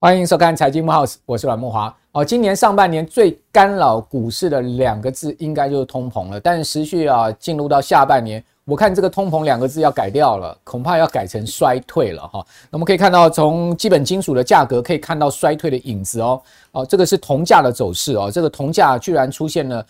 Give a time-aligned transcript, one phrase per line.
[0.00, 1.96] 欢迎收看财经慕 House，我是阮木华。
[2.12, 6.38] 哦，今年上半年最干扰股市的两个字，应该就是通膨了。
[6.38, 12.44] 但是持续啊，进入到下半年，我看这个通膨两个字要改掉了，恐怕要改成衰退了哈。
[12.70, 16.42] 那我们可以看到，从基本金属的价格可以看到衰退的影子哦。
[16.72, 19.84] 哦，这个是铜价的走势哦，这个铜价居然出现了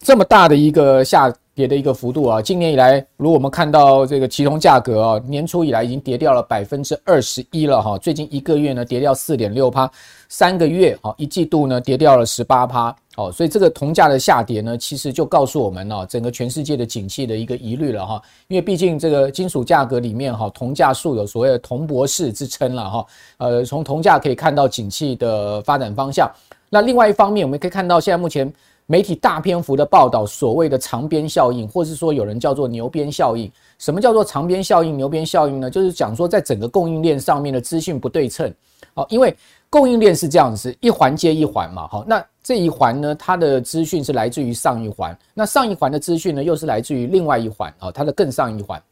[0.00, 1.32] 这么大的一个下。
[1.58, 9.90] 跌的一个幅度啊，今年以来，如果我们看到这个期铜价格啊，年初以来已经跌掉了百分之二十一了哈，最近一个月呢跌掉四点六趴，
[10.28, 23.06] 三个月哈一季度呢跌掉了十八趴，哦，所以这个铜价的下跌呢，其实就告诉我们哦，整个全世界的景气的一个疑虑了哈，因为毕竟这个金属价格里面哈，铜价素有所谓的铜博士之称了哈，
[23.38, 26.30] 呃，从铜价可以看到景气的发展方向。
[26.70, 28.48] 那另外一方面，我们可以看到现在目前。
[28.90, 33.52] 媒体大篇幅的报道所谓的长边效应，或是说有人叫做牛边效应。
[33.78, 35.70] 什么叫做长边效应、牛边效应呢？
[35.70, 38.50] 就是讲说在整个供应链上面的资讯不对称。
[38.94, 39.36] 好，因为
[39.68, 41.86] 供应链是这样子，一环接一环嘛。
[41.86, 48.82] 好，那这一环呢，它的资讯是来自于上一环，那上一环的资讯呢，又是来自于另外一环啊，它的更上一环。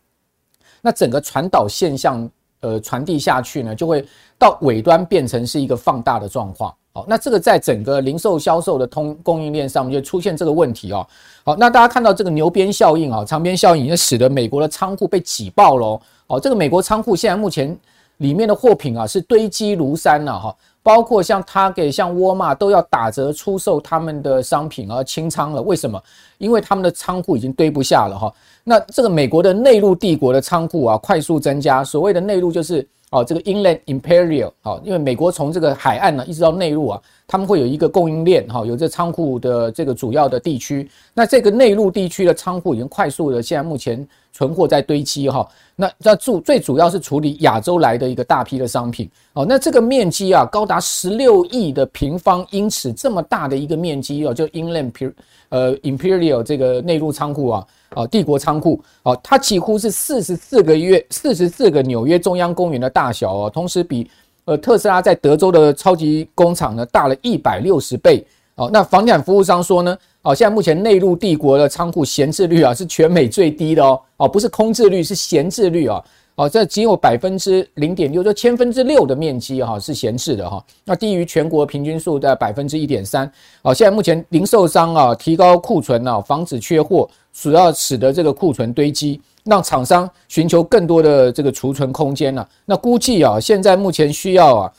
[0.82, 4.04] 那整个传导现象，呃，传递下去呢，就会
[4.38, 6.74] 到尾端变成是一个放大的状况。
[6.92, 11.06] 好，那这个在整个零售销售的通供应链上面就出现这个问题哦。
[11.44, 16.00] 好，那大家看到这个牛鞭效应啊，长鞭效应也使得美国的仓库被挤爆了。
[16.28, 17.76] 哦，这个美国仓库现在目前
[18.16, 25.60] 里面的货品啊是堆积如山呐，哈，包括像 Target、像沃尔玛都要打折出售他们的商品而清仓了。
[25.60, 26.02] 为什么？
[26.38, 28.32] 因为他们的仓库已经堆不下了哈。
[28.68, 32.86] 那这个美国的内陆帝国的仓库啊快速增加，所谓的内陆就是。
[33.10, 40.90] 哦，这个 Inland Imperial 好，因为美国从这个海岸呢一直到内陆啊，他们会有一个供应链哈，有这仓库的这个主要的地区。
[41.14, 45.48] 那这个内陆地区的仓库已经快速的，现在目前存货在堆积哈。
[45.74, 49.08] 那那主最主要是处理亚洲来的一个大批的商品。
[49.32, 55.10] 哦，那这个面积啊高达十六亿的平方英尺，这么大的一个面积哦，就 Inland 皮
[55.48, 57.66] 呃 Imperial 这个内陆仓库啊。
[57.90, 64.10] 啊，帝国仓库啊，它几乎是四十四个月、四十四个纽约中央公园的大小哦，同时比
[64.44, 68.26] 呃特斯拉在德州的超级工厂呢大了一百六十倍
[68.56, 68.68] 哦。
[68.72, 76.02] 那房地产服务商说呢，哦，现在目前内陆帝国的仓库闲置率啊是全美最低的哦，哦，不是空置率，是闲置率啊。
[76.36, 83.24] 哦，这仅有百分之零点六，就千分之六的面积哈是闲置的哈，那低于全国平均数的百分之一点三。
[83.62, 92.46] 哦，现在目前零售商啊提高库存啊，防止缺货，主要使得这个库存堆积，让厂商寻求更多的这个储存空间了。
[92.66, 94.72] 那估计啊，现在目前需要啊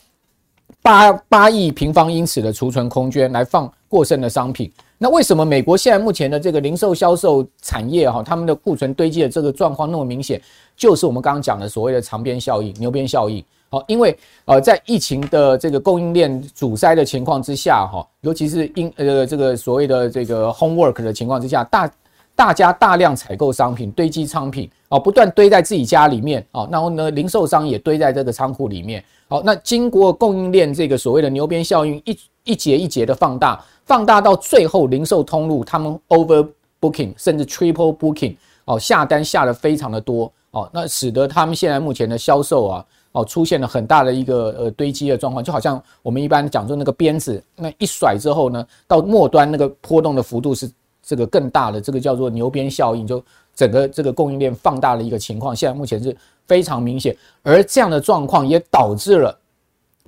[0.87, 4.71] 八八亿平方英尺的储存空间来放过剩的商品。
[4.97, 10.41] 那为什么美国现在目前的这个零售销售产业哈，他们的库存堆积的这个状况那么明显？
[10.77, 21.91] 就是我们刚刚讲的所谓的长鞭效应、牛鞭效应，好，因为呃，在疫情的这个供应链阻塞的情况之下，哈，尤其是因呃这个所谓的这个 homework 的情况之下，大
[22.37, 40.31] 大家大量采购商品，堆积商品，哦，不断堆在自己家里面，哦，然后呢，零售商也堆在这个仓库里面，好，那经过供应链这个所谓的牛鞭效应一一节一节的放大，放大到最后，零售通路他们 overbooking 甚至 triple booking，哦，下单下的非常的多。
[40.51, 50.67] 哦，那使得他们现在目前的销售啊，哦，出现了很大的一个呃堆积的状况，就好像我们一般讲说那个鞭子，那一甩之后呢，到末端那个波动的幅度是
[51.07, 53.23] 这个更大的，这个叫做牛鞭效应，就
[53.55, 56.13] 整个这个供应链放大的一个情况，现在目前是
[56.45, 59.39] 非常明显，而这样的状况也导致了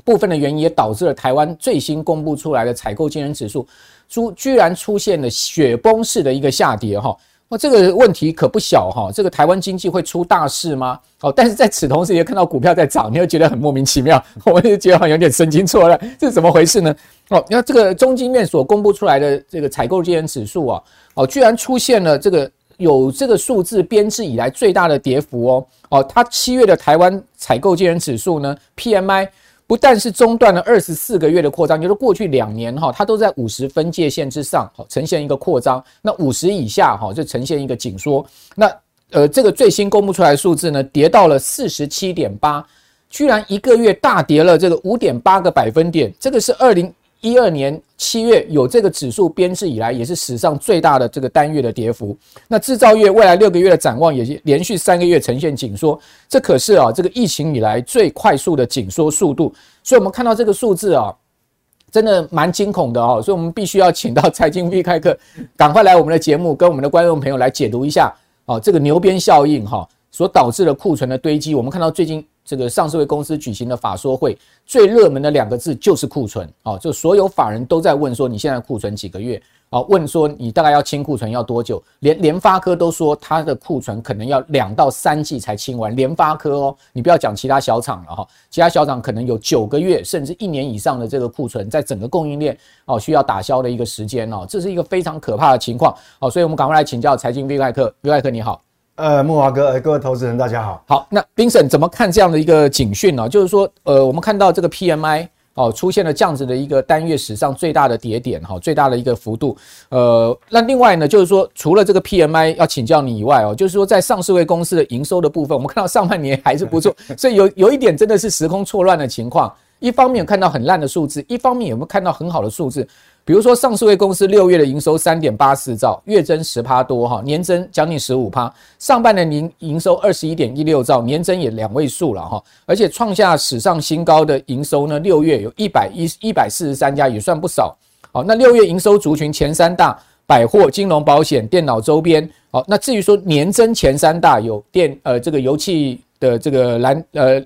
[0.04, 3.66] 部分的原因，也导致了台湾最新公布出来的采购经理指数，
[4.10, 7.16] 出居然出现了雪崩式的一个下跌哈。
[7.52, 11.00] 那这个问题可不小哈，这个台湾经济会出大事吗？
[11.22, 16.96] 哦，但是在此同时也看到股票在涨，你会觉得很莫名其妙，我就觉得好像有点神经错乱，这是怎么回事呢？
[17.30, 20.84] 哦，你看这个中经院所公布出来的这个采购经理指数啊，
[21.16, 29.28] 哦，居然出现了这个有这个数字编制以来最大的跌幅哦，哦，它七月的台湾采购经理指数呢，PMI。
[29.70, 35.84] 不但是中断了二十四个月的扩张，就是过去两年哈，它都在五十分界线之上，好呈现一个扩张。
[36.02, 38.26] 那五十以下哈，就呈现一个紧缩。
[38.56, 38.76] 那
[39.12, 42.66] 呃，这个最新公布出来的数字呢，跌到了四十七点八，
[43.12, 46.12] 居然一个月大跌了这个五点八个百分点。
[46.20, 52.18] 这个是二零一二年七月有这个指数编制以来，也是史上最大的这个单月的跌幅。
[52.48, 56.00] 那制造业未来六个月的展望也是连续三个月呈现紧缩，
[56.30, 59.54] 这可是啊这个疫情以来最快速的紧缩速度。
[59.84, 61.14] 所以我们看到这个数字啊，
[61.92, 65.18] 真的蛮惊恐的哦，所以我们必须要请到财经 V 开课，
[65.58, 68.14] 赶快来我们的节目，跟我们的观众朋友来解读一下
[68.46, 71.56] 哦，这个牛鞭效应哈所导致的库存的堆积。
[71.56, 79.42] 我们看到最近这个上市会公司举行的法说会，最热门的两个字就是库存哦，就所有法人都在问说，你现在库存几个月？
[79.70, 81.80] 啊，问说你大概要清库存要多久？
[82.00, 85.96] 连联发科都说它的库存可能要两到三季才清完。
[85.96, 98.60] 联发科哦，你不要讲其他小厂了哈，其他小厂可能有九个月甚至一年以上的这个库存，在整个供应链哦需要打消的一个时间哦，这是一个非常可怕的情况哦，所以我们赶快来请教财经 V 怪客，V 怪客你好，
[99.00, 103.30] 呃，木华哥，各位投资人大家好，好，那 Vincent 怎么看这样的一个警讯呢？
[103.30, 105.26] 就是说，呃，我们看到这个 PMI。
[105.56, 109.58] 哦，出现了这样子的一个单月史上最大的跌点，哈，最大的一个幅度。
[109.90, 119.54] 呃，那另外呢，就是说，除了这个 PMI 要请教你以外，哦，就是说，在上市位公司的营收的部分，我们看到上半年还是不错， 所以有有一点真的是时空错乱的情况。
[119.80, 122.88] 一方面有看到很烂的数字，一方面有没有看到很好的数字？
[123.30, 128.52] 比如说上市位公司六月的营收三点八四兆，月增十趴多哈，年增将近十五趴。
[128.80, 134.98] 上半年营营收二十一点一六兆，年增也两位数了哈，而且创下史上新高的营收呢。
[134.98, 137.78] 六月有一百一一百四十三家，也算不少。
[138.12, 139.96] 好，那六月营收族群前三大：
[140.26, 142.28] 百货、金融、保险、电脑周边。
[142.50, 147.40] 好，那至于说年增前三大有电呃这个油气的这个蓝呃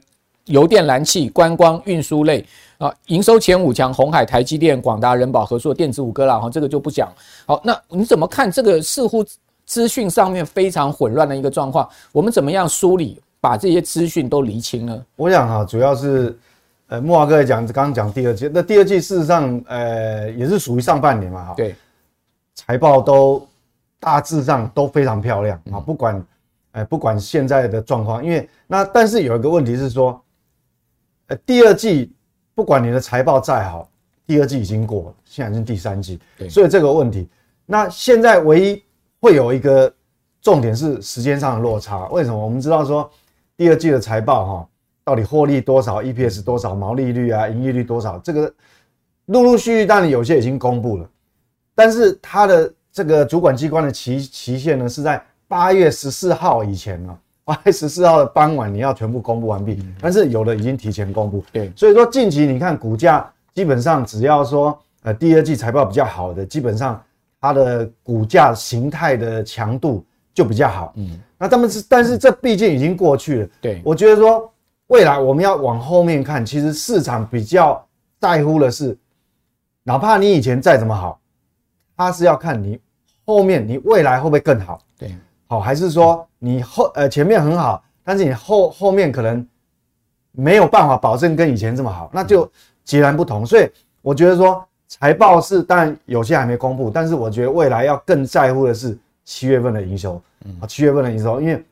[0.45, 2.45] 油电燃气、观光运输类。
[2.79, 7.09] 啊，营收前五强，鸿海、台积电、广达、人保、和硕、电子五哥啦，哈，这个就不讲。
[7.45, 9.23] 好，那你怎么看这个似乎
[9.65, 11.87] 资讯上面非常混乱的一个状况？
[12.11, 15.01] 我们怎么样梳理，把这些资讯都厘清呢？
[15.15, 16.37] 我想哈，主要是
[16.87, 21.73] 呃，木华哥也讲，刚刚讲第二季，那第二季事实上呃也是属于上半年嘛，哈，对，
[22.53, 23.47] 财报都
[23.97, 26.25] 大致上都非常漂亮啊，不管
[26.73, 30.21] 呃不管现在的状况，因为那但是有一个问题是说，
[31.33, 32.13] 呃，第二季。
[32.55, 33.89] 不管你的财报再好，
[34.27, 37.27] 第二季已经过了，现在是第三季，所以这个问题，
[37.65, 38.83] 那现在唯一
[39.19, 39.91] 会有一个
[40.39, 42.07] 重点是时间上的落差。
[42.09, 42.37] 为什么？
[42.37, 43.09] 我们知道说
[43.57, 44.69] 第二季的财报哈，
[45.03, 48.53] 到底获利多少，EPS 多少，毛利率啊，营业率多少，这个
[49.25, 51.09] 陆陆续续，当然有些已经公布了，
[51.73, 57.17] 但是它的这个主管机关的期期限呢，是在八月十四号以前啊。
[57.45, 59.85] 八月十四号的傍晚，你要全部公布完毕。
[59.99, 67.03] 但是有的已经提前公布，对，所以说近期你看股价，基本上只要说呃第二季财报比较好的，基本上
[67.41, 70.93] 它的股价形态的强度就比较好。
[70.95, 73.49] 嗯，那他们是，但是这毕竟已经过去了。
[73.59, 74.49] 对，我觉得说
[74.87, 77.85] 未来我们要往后面看，其实市场比较
[78.21, 78.97] 在乎的是，
[79.83, 81.19] 哪怕你以前再怎么好，
[81.97, 82.79] 它是要看你
[83.25, 84.79] 后面你未来会不会更好。
[84.97, 85.13] 对。
[85.45, 89.47] 好，还是说你后呃前面很好，但是你后后面可能
[90.33, 92.51] 没有办法保证跟以前这么好，那就
[92.83, 93.45] 截然不同。
[93.45, 93.65] 所以
[94.01, 100.21] 我觉得说财报是，当然有些还没公布，但是我觉得未来要更在乎的是七月份的营收
[100.59, 101.63] 啊，七月份的营收，因为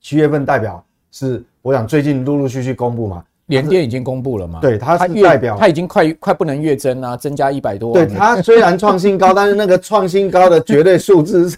[0.00, 0.82] 七月份代表
[1.12, 3.22] 是我想最近陆陆续续公布嘛。
[3.48, 4.60] 联电已经公布了嘛？
[4.60, 8.06] 对，它是代表它已经快快不能月增啊，增加一百多万。
[8.06, 11.56] 对，它虽然创新高，但是那个创新高的绝对数字是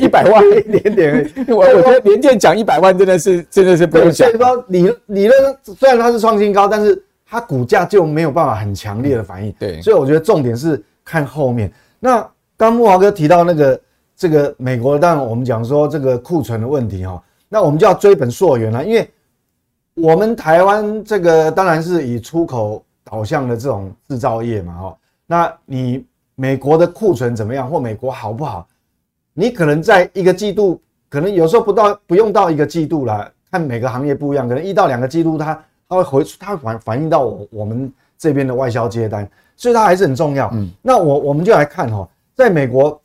[0.00, 1.32] 一百万一点点。
[1.48, 4.28] 我我觉得联电讲一百万真的是真的是不用讲。
[4.28, 9.52] 所以说理理论虽然它是创新高，但是它股价就没有办法很强烈的反应。
[9.58, 11.70] 对，所以我觉得重点是看后面。
[11.98, 12.24] 那
[12.56, 13.80] 刚木华哥提到那个
[14.16, 19.10] 这个美国，当然我们讲说这个库存的问题哈，那我们就要追本溯源了，因为。
[19.94, 28.66] 我们台湾这个当然是以出口导向的这种制造业嘛，哈，那你美国的库存怎么样，或美国好不好？
[29.34, 30.80] 你可能在一个季度，
[31.10, 40.48] 可能有时候不到不用到一个季度啦，看每个行业不一样，可能一到两个季度，它它会回它反反映到我我们这边的外销接单，所以它还是很重要。
[40.54, 42.98] 嗯，那我我们就来看哈，在美国，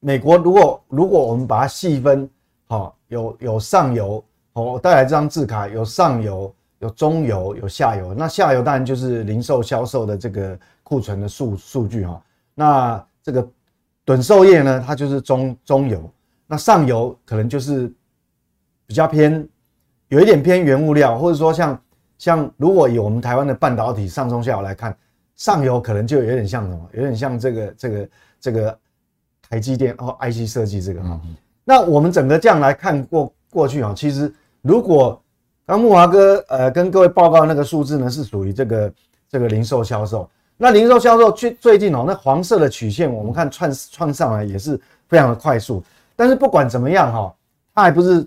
[0.00, 2.28] 美国如果如果我们把它细分，
[2.68, 4.22] 哈，有有上游。
[4.54, 8.12] 好，我带来这张字卡，有上游、有中游、有下游。
[8.12, 12.22] 那下游当然就是零售销售的这个库存的数数据哈。
[12.54, 13.48] 那这个
[14.04, 16.10] 趸售业呢，它就是中中游。
[16.46, 17.90] 那上游可能就是
[18.86, 19.48] 比较偏，
[20.08, 21.82] 有一点偏原物料，或者说像
[22.18, 24.94] 像如果以我们台湾的半导体上中下游来看，
[25.34, 28.78] 上游可能就有点像什么，有点像这个这个这个
[29.48, 31.18] 台积电哦，IC 设计这个哈。
[31.64, 34.30] 那我们整个这样来看过过去啊，其实。
[34.62, 35.20] 如果
[35.66, 38.92] 刚木华哥呃跟各位报告那个数字呢，是属于这个
[39.28, 40.28] 这个零售销售。
[40.56, 45.82] 那零售销售最最近哦，那黄色的曲线我们看窜窜上来也是非常的快速。
[46.14, 47.34] 但是不管怎么样哈，
[47.74, 48.26] 它还不是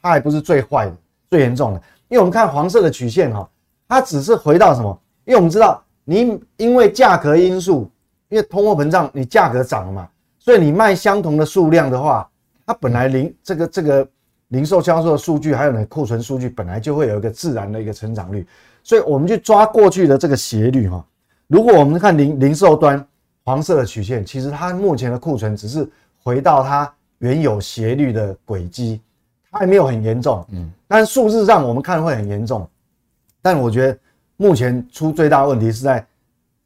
[0.00, 0.96] 它还不是最坏的、
[1.30, 1.82] 最严重的。
[2.08, 3.48] 因为我们看黄色的曲线哈，
[3.88, 4.96] 它只是回到什么？
[5.24, 7.90] 因为我们知道你因为价格因素，
[8.28, 10.08] 因为通货膨胀，你价格涨了嘛，
[10.38, 12.28] 所以你卖相同的数量的话，
[12.66, 14.06] 它本来零这个这个
[14.52, 18.46] 零售销售的数据，还有你库存数据，本来就会有一个自然的一个成长率。
[18.82, 21.02] 所以我们去抓过去的这个斜率哈，
[21.46, 23.02] 如果我们看零零售端
[23.44, 25.88] 黄色的曲线，其实它目前的库存只是
[26.22, 29.00] 回到它原有斜率的轨迹，
[29.50, 32.68] 它还没有很严重，嗯，但数字上我们看会很严重。
[33.40, 33.98] 但我觉得
[34.36, 36.06] 目前出最大问题是在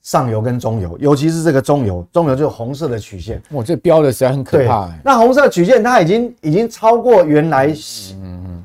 [0.07, 4.89] 上游跟中游，尤其是这个中游，中游就是红色的曲线，我这标的实在很可怕。
[5.03, 7.75] 那红色曲线它已经已经超过原来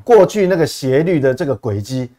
[0.03, 2.12] 过去那个斜率的这个轨迹。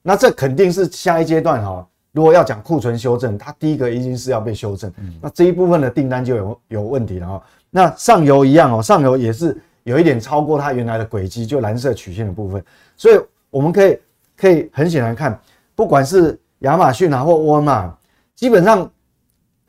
[0.00, 4.90] 那这肯定是下一阶段哈，如果要讲库存修正，它第一个一定是要被修正。
[5.20, 7.42] 那这一部分的订单就有有问题了哈。
[7.68, 12.64] 那上游一样哦，上游也是有一点超过它原来的轨迹，就蓝色曲线的部分。
[12.96, 13.98] 所以我们可以
[14.38, 15.38] 可以很显然看，
[15.74, 17.94] 不管是亚马逊啊或沃尔玛，
[18.34, 18.90] 基本上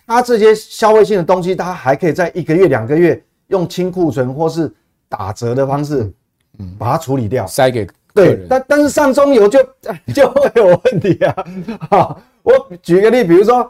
[0.08, 4.72] 它这些消费性的东西，它还可以在一个月两个月用清库存或是
[5.10, 6.12] 打折的方式，
[6.60, 7.88] 嗯，把它处理掉，塞给。
[8.14, 9.60] 对，但但是上中游就
[10.16, 11.46] 就会有问题啊！
[11.92, 13.70] 好，我举个例，比如说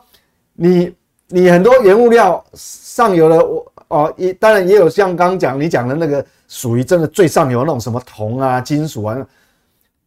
[0.54, 0.94] 你
[1.30, 9.18] 你很多原物料上游的我哦，也当然也有像刚刚讲你讲的那个属于真的最上游那种什么铜啊、金属啊，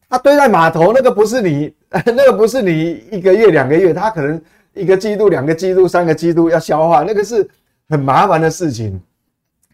[0.08, 1.74] 它堆在码头那个不是你
[2.06, 4.40] 那个不是你一个月两个月，它可能
[4.78, 7.48] 一个季度、两个季度、三个季度要消化，那个是
[7.88, 9.00] 很麻烦的事情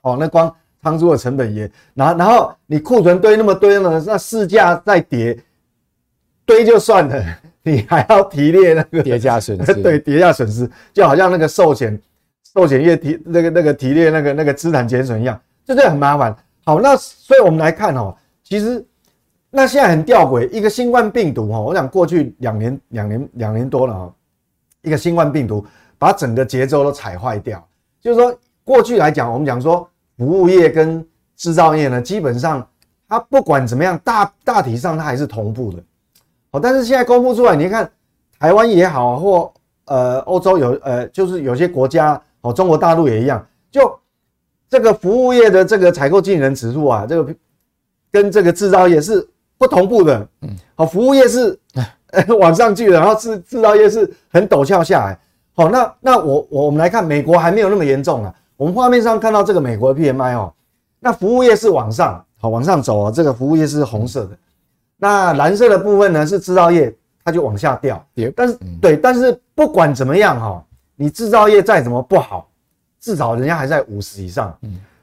[0.03, 0.17] 哦。
[0.19, 0.55] 那光。
[0.85, 1.63] 仓租的成本也，
[1.95, 5.35] 然后然后你库存堆那么堆呢，那市价再跌，
[6.45, 7.25] 堆就算了，
[7.63, 11.99] 你还要提列那个叠加损失， 对，叠加损失，就好像那个寿险，
[12.53, 16.37] 寿险业提那个那个提列那个那个资产减损一样，就这很麻烦。
[16.67, 18.85] 好，那所以我们来看哦，其实
[19.49, 24.15] 那现在很吊诡，一个新冠病毒哈，我想过去两年两年两年多了哈，
[24.85, 25.67] 一个新冠病毒
[25.99, 27.67] 把整个节奏都踩坏掉，
[28.01, 29.89] 就是说过去来讲，我们讲说。
[30.17, 32.65] 服务业跟制造业呢，基本上
[33.09, 35.83] 它不管怎么样，大大体上它还是同步的。
[36.53, 37.91] 好，但是现在公布出来，你看
[38.39, 39.53] 台湾也好，或
[39.87, 43.99] 呃欧洲有呃，就是有些国家哦，中国大陆也一样，就
[44.69, 47.35] 这个服务业的这个采购经理人指数啊，这个
[48.13, 50.29] 跟这个制造业是不同步的。
[50.43, 51.59] 嗯，好，服务业是
[52.39, 55.19] 往上去了，然后制制造业是很陡峭下来。
[55.55, 58.35] 好，那那我我们来看，美国还没有那么严重啊。
[58.57, 60.53] 我们画面上看到这个美国的 PMI 哦，
[61.01, 64.37] 那服务业是往上，好往上走啊，这个服务业是红色的，
[64.97, 66.95] 那蓝色的部分呢是制造业，
[67.25, 68.05] 它就往下掉。
[68.35, 70.65] 但是对，但是不管怎么样哈，
[70.97, 72.49] 你制造业再怎么不好，
[73.01, 74.57] 至少人家还在五十以上。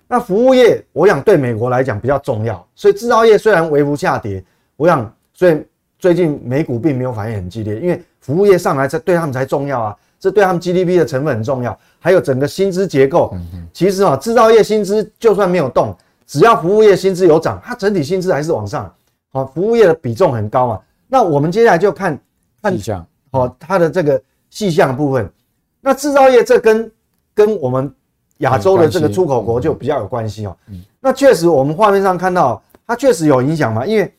[0.08, 4.44] 那服务业，我想对美国来讲比较重要，所以制造业虽然微幅下跌，
[4.76, 5.64] 我想所以
[6.02, 9.96] 最近美股并没有反应很激烈，因为服务业上来才对他们才重要啊。
[10.20, 13.36] 这对他们 GDP 的成分很重要，还有整个薪资结构。
[13.72, 18.92] 其实啊，制造业薪资就算没有动，只要服务业薪资有涨，它整体薪资还是往上。
[19.32, 20.80] 好，服务业的比重很高嘛。
[21.08, 22.20] 那我们接下来就看
[22.64, 25.32] 看细项，好，它的这个细项部分。
[25.80, 26.92] 那制造业这跟
[27.34, 27.92] 跟我们
[28.38, 30.58] 亚洲的这个出口国就比较有关系哦。
[31.00, 34.14] 那确实，我们画面上看到它确实有影响嘛，因为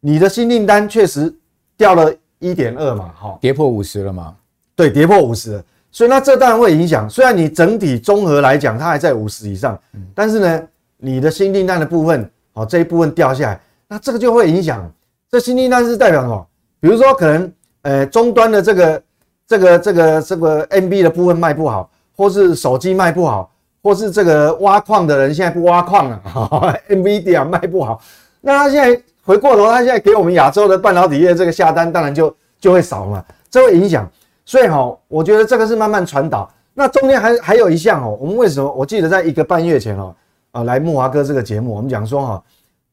[0.00, 1.32] 你的新订单确实
[1.76, 4.34] 掉了一点二嘛，哈，跌破五十了嘛。
[4.76, 7.10] 对，跌破五十，所以那这当然会影响。
[7.10, 9.76] 虽然你整体综合来讲，它还在五十以上，
[10.14, 10.62] 但是呢，
[10.96, 14.88] 你的新订单的部分，哦，这一部分掉下来，那这个就会影响。
[15.30, 16.46] 这新订单是代表什么？
[16.80, 17.52] 比如说，可能
[17.82, 19.02] 呃，终端的这个
[19.46, 23.50] 这个这个这个 NB 的部分卖不好，或是手机卖不好，
[23.82, 26.22] 或是这个挖矿的人现在不挖矿了，
[26.88, 28.00] NVIDIA 卖不好，
[28.40, 34.10] 那他现在回过头，他现在给我们亚洲的半导体业这个下单，当然就就会少嘛，这会影响。
[34.46, 36.50] 所以哈，我觉得这个是慢慢传导。
[36.72, 38.72] 那中间还还有一项哦，我们为什么？
[38.72, 40.16] 我记得在一个半月前哦，
[40.52, 42.42] 啊，来木华哥这个节目，我们讲说哈，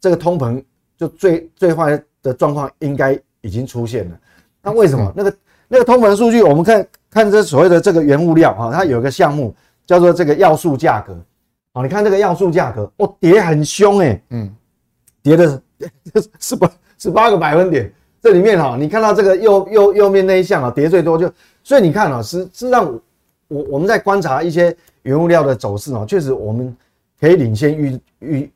[0.01, 0.61] 这个通膨
[0.97, 4.17] 就最最坏的状况应该已经出现了。
[4.61, 5.09] 那为什么？
[5.15, 5.33] 那个
[5.69, 11.17] 那个通膨数据，我们看看这所谓的这个原物料哈，它有一个项目叫做这个要素价格。
[11.73, 14.53] 好，你看这个要素价格，哦，跌很凶诶，嗯，
[15.25, 15.59] 跌的
[16.39, 17.91] 是 八十八个百分点。
[18.21, 21.31] 这里面哈，你看到这个右右右面那一项啊，跌最多就，
[21.63, 22.91] 所以你看啊，实实际上
[23.47, 26.75] 我我们在观察一些原物料的走势啊，确实我们
[27.19, 28.51] 可以领先预预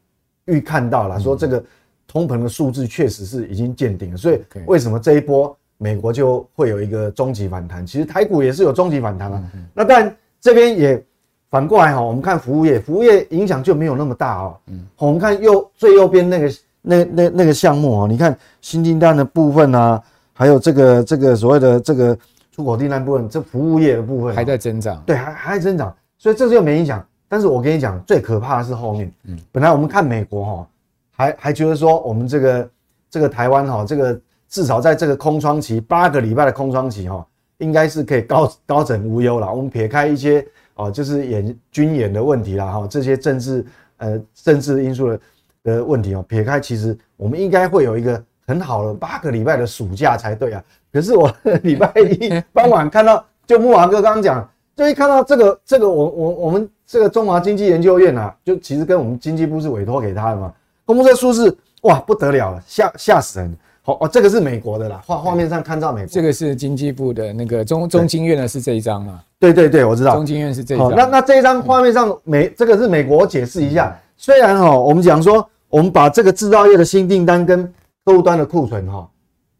[0.45, 1.63] 预看到了，说这个
[2.07, 7.85] 通膨的数字确实是已经见顶了，所以为什么这一波美国就会有一个终极反弹？
[7.85, 9.51] 其实台股也是有终极反弹啊。
[9.73, 11.05] 那但这边也
[11.49, 14.57] 反过来哈，我们看服务业，服务业影响就没有那么大哦。
[14.67, 16.51] 嗯，我们看右最右边那个。
[16.81, 20.01] 那那那个项目啊，你看新订单的部分啊，
[20.31, 22.17] 还有这个这个所谓的这个
[22.53, 27.05] 出口订单部分，这服务业的部分还在增长，对，还还在增长，所以这就没影响。
[27.27, 30.67] 但是我跟你讲，最可怕的是后面，嗯，本来我们看美国哈，
[31.11, 32.69] 还还觉得说我们这个
[33.11, 37.27] 这个台湾哈，这个至少在这个空窗期八个礼拜的空窗期哈，
[37.57, 39.53] 应该是可以高高枕无忧了。
[39.53, 40.43] 我们撇开一些
[40.79, 43.65] 哦，就是演军演的问题啦哈，这些政治
[43.97, 45.19] 呃政治因素的
[45.63, 50.63] 的问题哦，撇开其实我们应该会有一个很好的八个礼拜的暑假才对啊。
[50.91, 51.31] 可是我
[51.63, 56.69] 礼拜一 傍晚看到，就木华哥刚刚讲，就一看到这个这个我我我们。
[56.91, 60.51] 这个中华经济研究院啊，就其实跟我们经济部是委托给他的嘛，
[60.85, 63.55] 公布这数字，哇，不得了了，吓吓死人！
[63.89, 69.19] 好哦，这个是美国的啦，画画面上看到美国，这个是经济部的那个中中经院的是这一张嘛？
[69.39, 70.95] 对对对，我知道，中经院是这一张。
[70.95, 77.63] 那那这一张画面上美，这个是美国，我解释一下，虽然哈，我们讲说，我们把这个制造业的新订单跟
[78.05, 79.09] 客户端的库存哈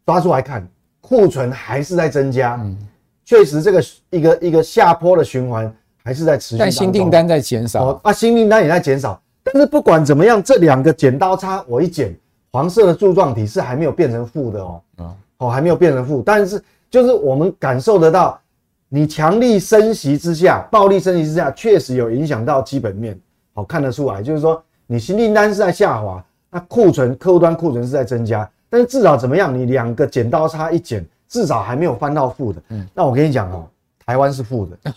[0.06, 0.66] 抓出来看，
[1.00, 2.76] 库存还是在增加，嗯，
[3.24, 5.72] 确实这个一个一个下坡的循环。
[6.02, 7.84] 还是在持续，但新订单在减少。
[7.84, 9.20] 哦，啊，新订单也在减少。
[9.44, 12.16] 但是不管怎么样，这两个剪刀差，我一剪，
[12.52, 14.80] 黄色的柱状体是还没有变成负的哦。
[14.98, 16.22] 嗯，哦，还没有变成负。
[16.24, 18.40] 但是就是我们感受得到，
[18.88, 23.18] 你强力升息之下，暴力升息之下，确实有影响到基本面。
[23.54, 28.48] 好，看得出来，就是说你新订单是在下滑，那库存客户端库存是在增加。
[28.68, 32.62] 但是至少怎么样，你两个剪刀差一剪，至少还没有翻到负的。
[32.68, 33.66] 嗯，那我跟你讲哦，
[34.04, 34.92] 台湾是负的。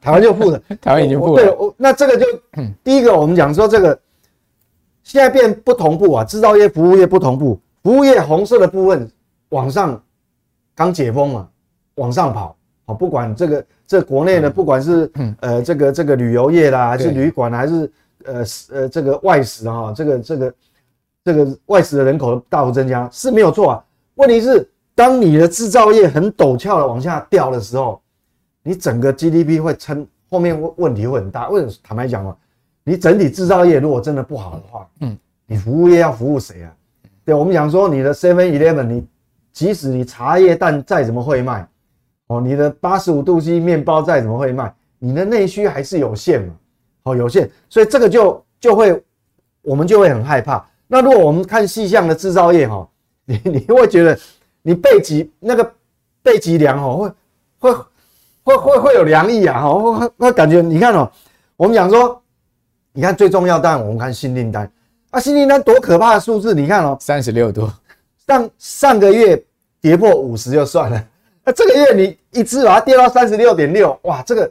[0.00, 1.42] 台湾就负的， 台湾已经负了。
[1.42, 2.26] 对，那这个就
[2.82, 3.98] 第一个，我们讲说这个
[5.02, 7.60] 现在变不同步啊，制造业、服务业不同步。
[7.82, 9.10] 服务业红色的部分
[9.50, 10.02] 往上
[10.74, 11.48] 刚解封嘛，
[11.94, 12.56] 往上跑。
[12.86, 17.92] 好，不管这个这国内的，不管是呃这个这个旅游业啦，还是旅馆，还是
[18.24, 20.54] 呃呃这个外食啊，这个这个
[21.24, 23.84] 这个外食的人口大幅增加是没有错啊。
[24.14, 28.00] 问题是，当你的制造业很陡峭的往下掉的时候。
[28.62, 31.48] 你整个 GDP 会撑，后面问问题会很大。
[31.48, 31.72] 为什么？
[31.82, 32.36] 坦白讲哦，
[32.90, 35.16] 你整体制造业如果真的不好的话，嗯，
[35.46, 36.72] 你服务业要服务谁啊？
[37.24, 39.06] 对，我们讲说你的 Seven Eleven，你
[39.52, 41.64] 即使你茶叶蛋再怎么会卖，
[42.26, 46.54] 哦，你的八十五度 C 面包再怎么会卖，你的内需还是有限嘛，
[47.04, 49.00] 哦，有限，所以这个就就会
[49.62, 50.66] 我们就会很害怕。
[50.88, 52.88] 那如果我们看细项的制造业哈，
[53.24, 54.18] 你你会觉得
[54.62, 55.72] 你背脊那个
[56.24, 57.12] 背脊梁哦
[57.60, 57.84] 会会。
[58.42, 59.60] 会会会有凉意啊！
[59.60, 61.08] 哈，会会感觉你看哦，
[61.56, 62.20] 我们讲说，
[62.92, 64.70] 你看最重要，当然我们看新订单
[65.10, 66.54] 啊，新订单多可怕的数字！
[66.54, 67.72] 你看哦，三十六多，
[68.26, 69.40] 上上个月
[69.80, 71.04] 跌破五十就算了，
[71.44, 74.50] 那 这个月你一次把它跌到三十六点六，哇，这个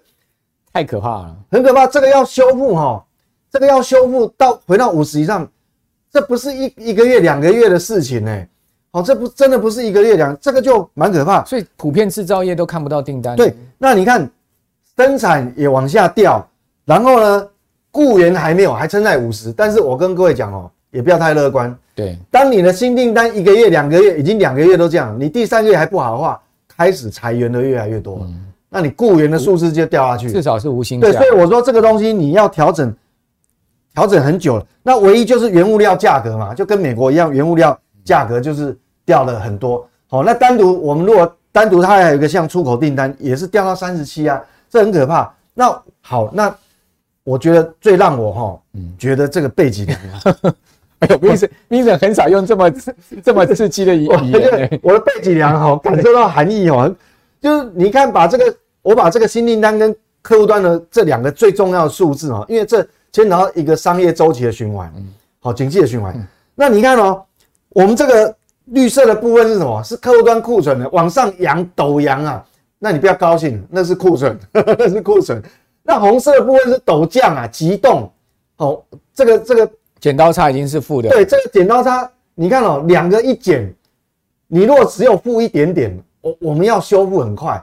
[0.73, 1.85] 太可怕了，很可怕。
[1.87, 3.05] 这个要修复哈，
[3.51, 5.47] 这个要修复到回到五十以上，
[6.11, 8.45] 这不是一一个月两个月的事情呢。
[8.91, 11.45] 哦，这不真的不是一个月两，这个就蛮可怕。
[11.45, 13.35] 所以普遍制造业都看不到订单。
[13.35, 14.29] 对，那你看
[14.97, 16.43] 生产也往下掉，
[16.85, 17.47] 然后呢，
[17.91, 19.51] 雇员还没有，还撑在五十。
[19.51, 21.75] 但是我跟各位讲哦，也不要太乐观。
[21.95, 30.29] 对，当你的新订单一个月、两个月，已经两个月都这样，你第三个月还不好的话，开始裁员的越来越多，嗯、那你雇员的数字就掉下去。
[30.29, 31.07] 至少是无薪假。
[31.07, 32.95] 对，所以我说这个东西你要调整，
[33.93, 34.65] 调整很久了。
[34.83, 37.77] 那唯一就是原物料价格嘛，就跟美国一样，原物料。
[38.05, 38.75] 价格就是
[39.05, 45.31] 掉了很多，好，那单独我们如果单独它还有一个像出口订单也是掉到三十七啊，这很可怕。
[45.53, 46.55] 那好，那
[47.23, 50.53] 我觉得最让我哈，嗯，觉得这个背脊梁啊，
[50.99, 52.71] 哎呦，Vincent，Vincent 很少用这么
[53.23, 56.93] 这么刺激的语言，我的背脊梁哈， 感受到含义哦，
[57.41, 64.91] 就是你看把这个我把这个新订单跟客户端的这两个最重要的数字哦，因为这牵扯到一个商业周期的循环，
[65.39, 66.15] 好，经济的循环，
[66.55, 67.23] 那你看哦。
[67.73, 69.81] 我们这个绿色的部分是什么？
[69.83, 72.43] 是客户端库存的往上扬，陡扬啊！
[72.79, 75.39] 那你不要高兴，那是库存，那是库存。
[75.89, 78.07] 那红色的部分是陡降啊，急动。
[78.57, 78.79] 哦，
[79.11, 79.67] 这个这个
[79.99, 81.09] 剪刀差已经是负的。
[81.09, 83.73] 对，这个剪刀差，你看哦，两个一减，
[84.45, 87.59] 你如果只有负一点点，我我们要修复很快。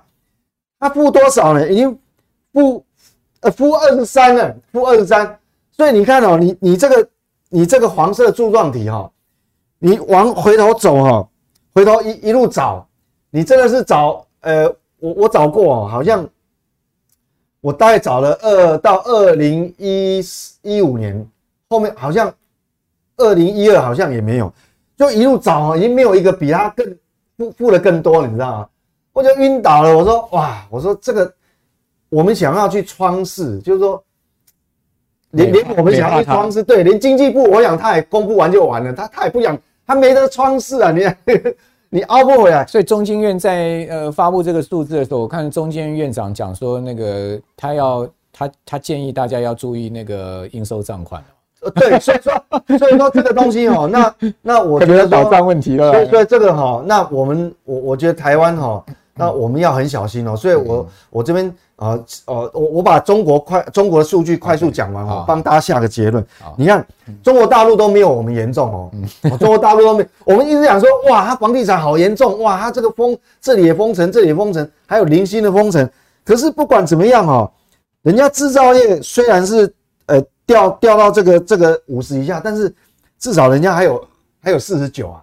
[0.80, 1.70] 它负多少呢？
[1.70, 1.96] 已经
[2.52, 2.84] 负
[3.42, 5.38] 呃负二十三了，负二十三。
[5.70, 7.08] 所以你看哦，你你这个
[7.48, 9.12] 你这个黄色柱状体哈、哦。
[9.78, 11.28] 你往回头走哈，
[11.72, 12.84] 回头一一路找，
[13.30, 14.66] 你真的是找，呃，
[14.98, 16.28] 我我找过哦，好像
[17.66, 20.22] 我大概找了二到二零一
[20.62, 21.28] 一五年，
[21.68, 22.32] 后面好像
[23.16, 24.52] 二零一二好像也没有，
[24.96, 26.96] 就一路找，已经没有一个比他更
[27.36, 28.68] 付付的更多了，你知道吗？
[29.12, 31.34] 我就晕倒了，我说哇，我说这个
[32.08, 34.00] 我们想要去窗视，就是说。
[35.30, 41.04] 连连我们想要去窗视，对，连经济部，我想他也公布完就完了，他他也不想，他没得窗视啊，你
[41.96, 42.66] 你凹不回来。
[42.66, 51.24] 所以中经院在呃发布这个数字的时候，我看中经院院长讲说，那个他要他他建议大家要注意那个应收账款。
[51.62, 55.90] 呃， 对，所以说所以说这个东西哦，那那我觉得 保障问题了。
[55.90, 58.84] 所以所以这个哈，那我们我我觉得台湾哈。
[59.18, 66.24] 那我们要很小心哦，所以我我这边呃呃，我我把中国快中国的数据快速讲完哦，帮大家下个结论。
[66.56, 66.86] 你看
[67.22, 68.90] 中国大陆都没有我们严重哦，
[69.38, 75.88] 中国大陆都没有，我们一直讲说哇，它房地产好严重，哇，它这个封这里也封城，这里也封城，还有零星的封城。
[76.24, 77.50] 可是不管怎么样哦，
[78.02, 79.70] 人家制造业虽然是
[80.06, 82.74] 呃掉掉到这个这个五十以下，但是
[83.18, 84.02] 至少人家还有
[84.40, 85.22] 还有四十九啊，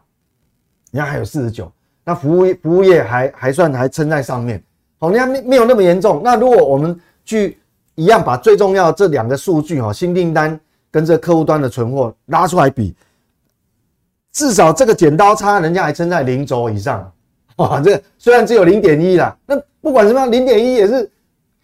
[0.92, 1.72] 人家还有四十九。
[2.06, 4.63] 那服务业服务业还还算还撑在上面，
[5.04, 6.22] 好，人家没没有那么严重。
[6.24, 7.58] 那如果我们去
[7.96, 10.58] 一样把最重要的这两个数据哈，新订单
[10.89, 12.96] 跟这客户端的存货拉出来比，
[14.32, 17.12] 至少这个剪刀差，人家还撑在零轴以上。
[17.58, 21.12] 哇，这个虽然只有零点一啦，那不管什么样，零点一也是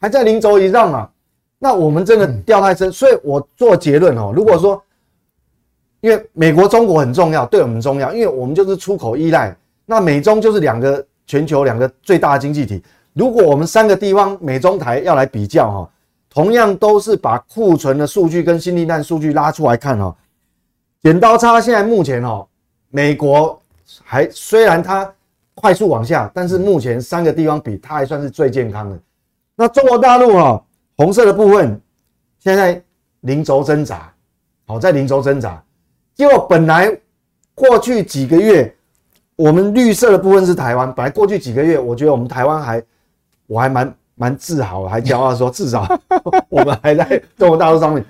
[0.02, 1.10] 还在零轴以上嘛。
[1.58, 4.84] 那我们真的掉太深，所以我做结论哦，如果说
[6.02, 9.56] 因为美国、中国很重要，对我们重要，因为我们就是出口依赖。
[9.86, 12.84] 那美中就是两个全球两个最大的经济体。
[13.20, 15.90] 如果我们三个地方美中台要来比较哈，
[16.30, 20.16] 同样都是把库存的数据跟新订单数据拉出来看哈，
[21.04, 22.48] 剪刀差现在目前哦，
[22.90, 23.62] 美国
[24.06, 25.14] 还虽然它
[25.54, 28.98] 快速往下，但是目前三个地方比它还算是最健康的。
[29.54, 30.64] 那中国大陆哈，
[30.96, 31.78] 红色的部分
[32.40, 32.82] 现在
[33.20, 34.10] 零轴挣扎，
[34.66, 35.62] 好在零轴挣扎，
[36.16, 36.90] 结果本来
[37.54, 38.74] 过去几个月。
[39.36, 42.84] 我们绿色的部分是台湾，本来过去几个月，我觉得我们台湾还，
[43.50, 45.88] 我还蛮蛮自豪，还骄傲说至少
[46.50, 48.06] 我们还在中国大陆上面。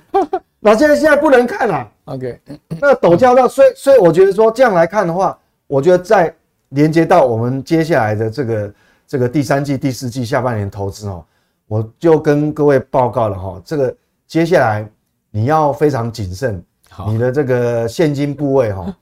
[0.60, 2.42] 那现在现在不能看了，OK？
[2.82, 6.36] 那陡峭到，所以所以我觉得说这样来看的话，我觉得在
[6.70, 8.74] 连接到我们接下来的这个
[9.08, 11.24] 这个第三季、第四季下半年投资哦，
[11.68, 13.96] 我就跟各位报告了哈，这个
[14.28, 14.86] 接下来
[15.32, 16.62] 你要非常谨慎，
[17.08, 18.94] 你的这个现金部位哈，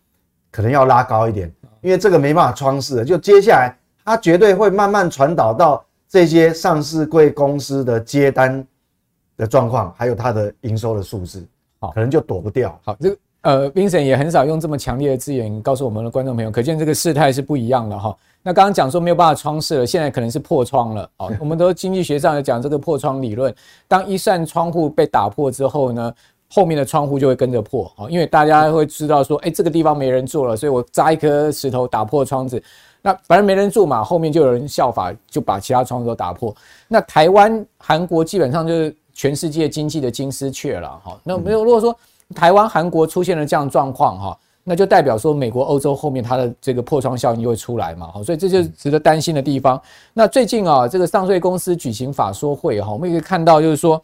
[0.51, 1.51] 可能要拉高一点。
[1.81, 3.73] 因为这个没办法窗视的，就接下来
[4.03, 8.65] 它绝对会慢慢传导到这些上市贵公司的接单
[9.35, 11.45] 的状况，还有它的营收的数字，
[11.79, 12.79] 好，可能就躲不掉。
[12.83, 18.15] 好，这个呃，Vincent 也很少用这么强烈的字眼告诉我们的观众朋友，可见这个事态是不一样的哈。
[18.41, 21.09] 那刚刚讲说没有办法窗视了，现在可能是破窗了。
[21.17, 23.53] 好， 我们都经济学上有讲这个破窗理论，
[23.87, 26.13] 当一扇窗户被打破之后呢，
[26.49, 32.61] 后面的窗户就会跟着破啊，因为大家会知道说，哎，这个地方没人做了，所以我砸一颗石头打破窗子，
[33.01, 36.53] 那反正没人住嘛，后面就有人效法，就把其他窗子都打破。
[36.87, 41.19] 那台湾、韩国基本上就是全世界经济的金丝雀了哈。
[41.23, 41.95] 那没有，如果说
[42.35, 48.11] 台湾、韩国出现了这样状况哈，那就代表说美国、欧洲后面它的这个破窗效应就会出来嘛。
[48.23, 49.81] 所以这就是值得担心的地方。
[50.13, 54.01] 那最近啊，这个上税公司举行法说会哈，我们也可以看到就是说。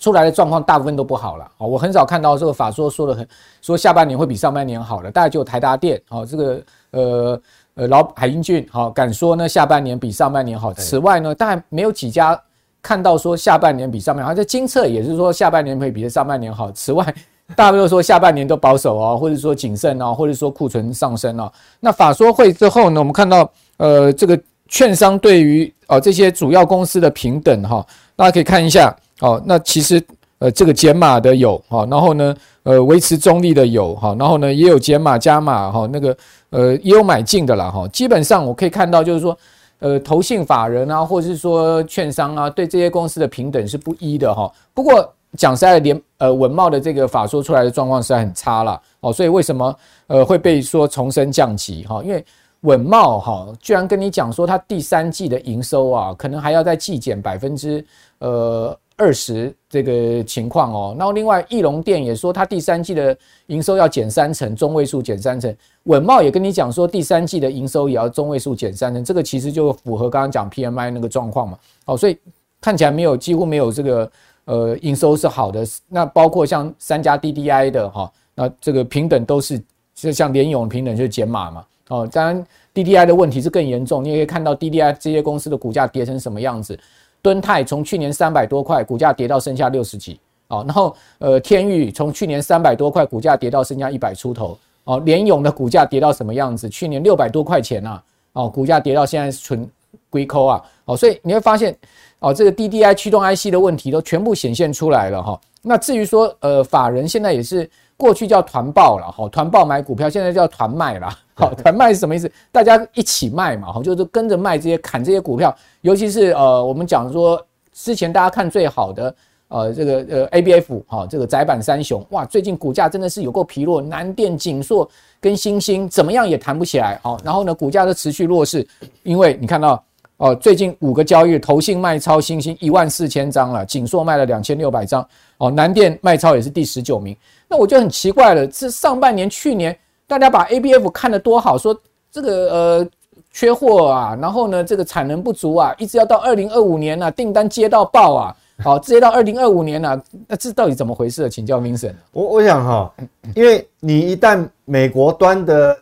[0.00, 1.66] 出来的状况大部分都不好了啊！
[1.66, 3.28] 我很少看到这个法说说的很
[3.60, 7.42] 说下半年会比上半年好了，大概就台达电啊，这个呃
[7.78, 10.74] 呃老海英俊好敢说呢下半年比上半年好。
[10.74, 12.38] 此外呢，大概没有几家
[12.82, 16.72] 看到说下半年比上半年好，在精测也是说下半年会比上半年好。
[16.72, 17.06] 此外，
[17.54, 21.50] 大部分都说下半年都保守啊， 或者说谨慎啊，或者说库存上升啊。
[21.78, 24.36] 那法说会之后呢，我们看到呃这个
[24.66, 27.86] 券商对于哦这些主要公司的平等哈，
[28.16, 28.94] 大家可以看一下。
[29.20, 30.02] 哦，那其实
[30.38, 32.34] 呃，这个减码的有哈，然后呢，
[32.68, 36.14] 呃，维持中立的有哈，然后呢，也有减码加码哈，那个
[36.50, 37.88] 呃，也有买进的啦哈。
[37.88, 39.34] 基本上我可以看到，就是说，
[39.78, 44.52] 呃，投信法人啊，或者是说券商啊，对这些公司的平等是不一的哈。
[44.74, 49.74] 不过讲实在，连呃稳懋的这个法说出来的状况实在很差了哦，所以为什么
[50.08, 52.02] 呃会被说重升降级哈？
[52.04, 52.22] 因为
[52.60, 57.82] 稳懋哈，居然跟你讲说它第三季的营收啊，可能还要再季减百分之
[58.18, 58.78] 呃。
[58.98, 65.54] 二十这个情况哦，然后另外义隆电也说，它第三季的营收要减三成，中位数减三成。
[65.84, 71.58] 稳懋也跟你讲说，第三季的营收也要中位数减三成，这个其实就符合刚刚讲 PMI 那个状况嘛。
[71.84, 72.18] 哦，所以
[72.60, 74.10] 看起来没有几乎没有这个
[74.46, 75.64] 呃营收是好的。
[75.88, 79.62] 那包括像三家 DDI 的哈，那这个平等都是
[79.94, 81.64] 就像联永平等就是减码嘛。
[81.88, 86.76] 哦，当然 DDI 的问题是更严重，你也可以看到 DDI 这些公司的股价跌成什么样子。
[87.20, 96.68] 敦泰从去年三百多块股价跌到剩下六十几，哦，然后呃天钰从去年三百多块股价跌到剩下一百出头，哦，联咏的股价跌到什么样子？
[96.68, 98.00] 去年六百多块钱呐，
[98.32, 99.68] 哦，股价跌到现在纯
[100.08, 101.76] 龟壳啊，哦，所以你会发现，
[102.20, 105.38] 哦，这个 DDI 驱动 IC 的问题都全部显现出来了哈。
[105.60, 111.08] 那至于说呃法人现在也是过去叫团报了哈，团报买股票，现在叫团卖了。
[111.38, 112.30] 好， 团卖是什么意思？
[112.50, 117.40] 大家一起卖嘛，哈，就是跟着卖这些砍这些股票，尤其是呃，我们讲说
[117.72, 119.14] 之前大家看最好的
[119.46, 124.88] 呃这个呃 A B F 哈，这个窄板三雄哇，最近股价真的是有够疲弱，南电、景硕
[125.20, 128.66] 跟星星怎么样也弹不起来，好，然后呢股价都持续弱势，
[129.04, 129.82] 因为你看到。
[130.20, 137.16] 哦，最近五个交易日，投信卖超星星一万四千张了，景硕卖了两千六百张，哦，南电卖超也是第十九名。
[137.46, 141.78] 那我就很奇怪了，这上半年去年大家把 ABF 看得多好，说
[142.10, 142.88] 这个呃
[143.30, 151.30] 缺货啊，然后呢这个产能不足啊，一直要到二零二五年啊，订单接到爆啊，好，直接到二零二五年啊，那这到底怎么回事？
[151.30, 151.94] 请教 Vincent。
[152.10, 152.92] 我我想哈，
[153.36, 155.78] 因为你一旦美国端的。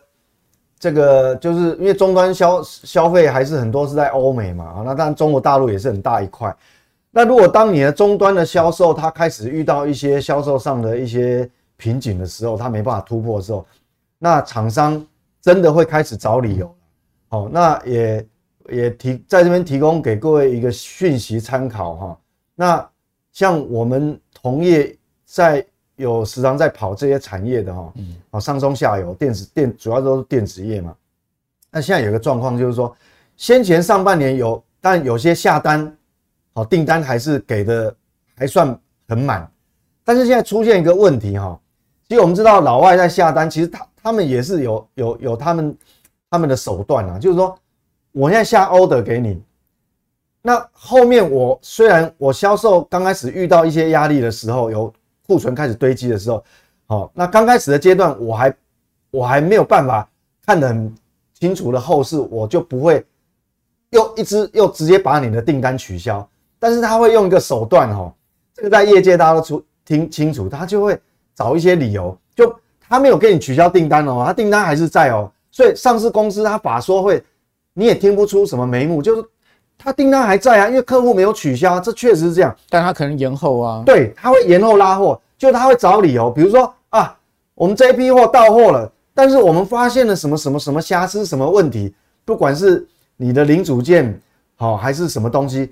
[0.79, 6.55] 这个就是因为终端消消费还是很多是在欧美嘛，啊，那当然中国大陆也是很大一块。
[7.09, 13.65] 那如果当你的终端的销售它开始遇到一些销售上的一些瓶颈的时候，它没办法突破的时候，
[14.17, 15.05] 那厂商
[15.41, 16.75] 真的会开始找理由。
[17.27, 18.27] 好，那也
[18.69, 22.19] 也提在这边提供给各位一个讯息参考哈。
[22.55, 22.89] 那
[23.31, 25.65] 像我们同业在。
[25.97, 27.91] 有时常在跑这些产业的哈，
[28.29, 30.95] 啊，上中下游电子电主要都是电子业嘛。
[31.71, 32.95] 那现在有个状况就是说，
[33.35, 35.91] 先前上半年有，但有些下单，
[36.53, 37.95] 好订单还是给的
[38.35, 39.51] 还算很满，
[40.03, 41.59] 但是现在出现一个问题哈，
[42.07, 45.77] 其实我们知道老外在下单，其实他他们也是有有有他们
[46.29, 47.57] 他们的手段啊，就是说
[48.11, 49.41] 我现在下 order 给你，
[50.41, 54.93] 那后面我虽然我销售刚开始遇到一些压力的时候有。
[55.29, 56.41] 库存开始堆积的时候，
[56.85, 58.55] 好，那刚开始的阶段，我还
[59.11, 60.09] 我还没有办法
[60.45, 60.95] 看得很
[61.33, 63.05] 清楚的后市，我就不会
[63.89, 66.25] 又一直又直接把你的订单取消。
[66.57, 68.15] 但是他会用一个手段，哈，
[68.53, 70.97] 这个在业界大家都出听清楚，他就会
[71.35, 72.17] 找一些理由，
[72.89, 75.31] 他没有给你取消订单哦，他订单还是在哦。
[75.51, 77.23] 所以上市公司他法说会，
[77.73, 79.23] 你也听不出什么眉目，就是。
[79.79, 82.53] 他订单还在啊，因为客户没有取消，这确实是这样。
[82.67, 83.83] 但他可能延后啊。
[83.85, 87.15] 对，他会延后拉货，就他会找理由，比如说啊，
[87.53, 91.93] 我们这一批货到货了，但是我们发现了什么什么什么瑕疵，什么问题，
[92.25, 94.19] 不管是你的零组件
[94.55, 95.71] 好还是什么东西，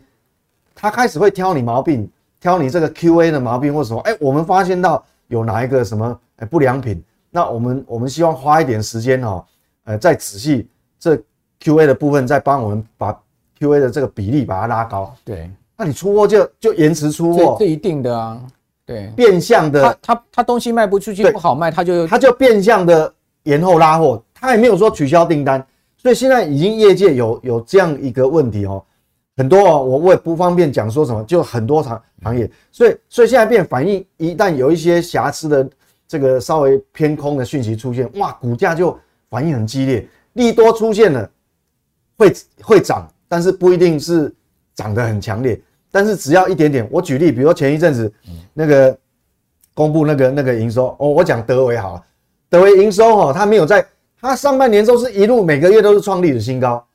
[0.75, 2.07] 他开始会挑你毛病，
[2.39, 3.99] 挑你这个 QA 的毛病或什么。
[4.01, 9.45] 哎，我们发现到有哪一个什么哎不良品，那我们我们希望花一点时间哦，
[9.85, 10.67] 呃，再仔细
[10.99, 11.15] 这
[11.61, 13.17] QA 的部分，再帮我们把。
[13.57, 18.37] QA 的这个比例把它拉高，对，那你出货就就延迟出货，这一定的啊，
[18.85, 23.11] 对，变相的，他他他东西卖不出去不好卖，他就他就变相的
[23.43, 28.83] 延后拉货，他也没有说取消订单，所以现在已经业界有有这样一个问题哦，
[29.37, 35.69] 很多哦，我我也不方便讲说什么，就很多行行业，所以所以现在变反应，一旦有一些瑕疵的
[36.07, 38.97] 这个稍微偏空的讯息出现，哇，股价就
[39.29, 41.29] 反应很激烈，利多出现了
[42.17, 43.07] 会会涨。
[43.27, 44.33] 但是不一定是
[44.75, 45.59] 涨得很强烈，
[45.91, 46.87] 但是只要一点点。
[46.91, 48.13] 我举例，比如说前一阵子
[48.53, 48.95] 那个
[49.73, 52.03] 公布那个那个营收哦，我讲德维好了，
[52.51, 53.83] 德维营收哈，它没有在，
[54.21, 56.85] 它上半年都是一路每个月都是创历史新高，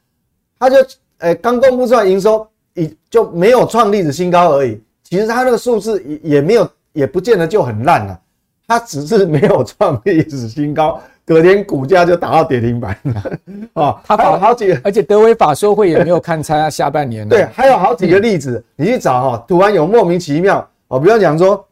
[0.57, 0.77] 它就
[1.21, 4.81] 诶刚公布出来营收，已就没有创历史新高而已。
[5.03, 8.21] 其实它那个数字也也没有，也不见得就很烂了，
[8.67, 11.01] 它只是没有创历史新高。
[11.23, 13.39] 隔天股价就打到跌停板了，
[13.75, 17.29] 哦，他跑好几个，而且德威法说会也没有看差下半年。
[17.29, 21.65] 对，还有好几个例子，你去找哈，突然有莫名其妙哦，比方讲说，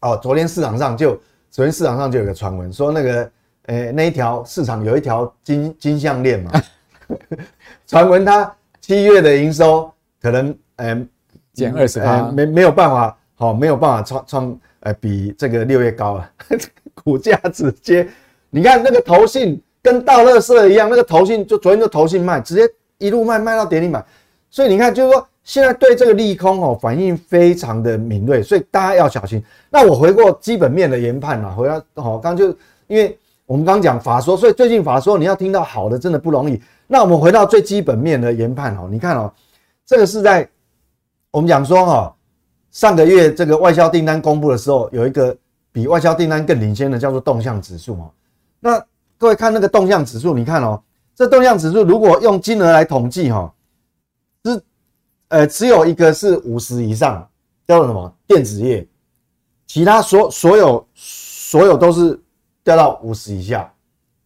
[0.00, 1.18] 哦，昨天市场上就，
[1.50, 3.30] 昨天市场上就有个传闻说那个，
[3.66, 6.50] 诶，那一条市场有一条金金项链嘛，
[7.86, 9.90] 传闻它七月的营收
[10.20, 11.08] 可能，嗯，
[11.54, 16.30] 减二十八，没没有办法，好，没有办法创创，呃，比这个六月高了，
[17.02, 18.06] 股价直接。
[18.50, 22.68] 你看那个投信跟倒垃圾一样，那个投信就昨天就投信卖，直接
[22.98, 24.04] 一路卖卖到跌停板。
[24.50, 29.42] 所以你看，就是说现在对这个利空哦反应非常的敏锐，所以大家要小心。
[29.70, 32.48] 那我回过基本面的研判啊，回到好，刚就
[32.88, 33.16] 因为
[33.52, 36.58] 我们刚讲法说，所以最近法说你要听到好的真的不容易。
[36.86, 39.30] 那我们回到最基本面的研判哦，你看哦，
[39.84, 40.48] 这个是在
[41.30, 42.16] 我们讲说哈，
[42.70, 45.36] 上个月这个外销订单公布的时候，有一个
[45.70, 48.10] 比外销订单更领先的叫做动向指数哦。
[48.58, 48.82] 那
[49.18, 50.82] 各位看那个动向指数，你看哦，
[51.14, 53.52] 这动向指数如果用金额来统计哈，
[54.46, 54.62] 是
[55.28, 57.28] 呃只有一个是五十以上，
[57.66, 58.88] 叫做什么电子业，
[59.66, 62.18] 其他所所有所有都是
[62.64, 63.72] 掉到五十以下。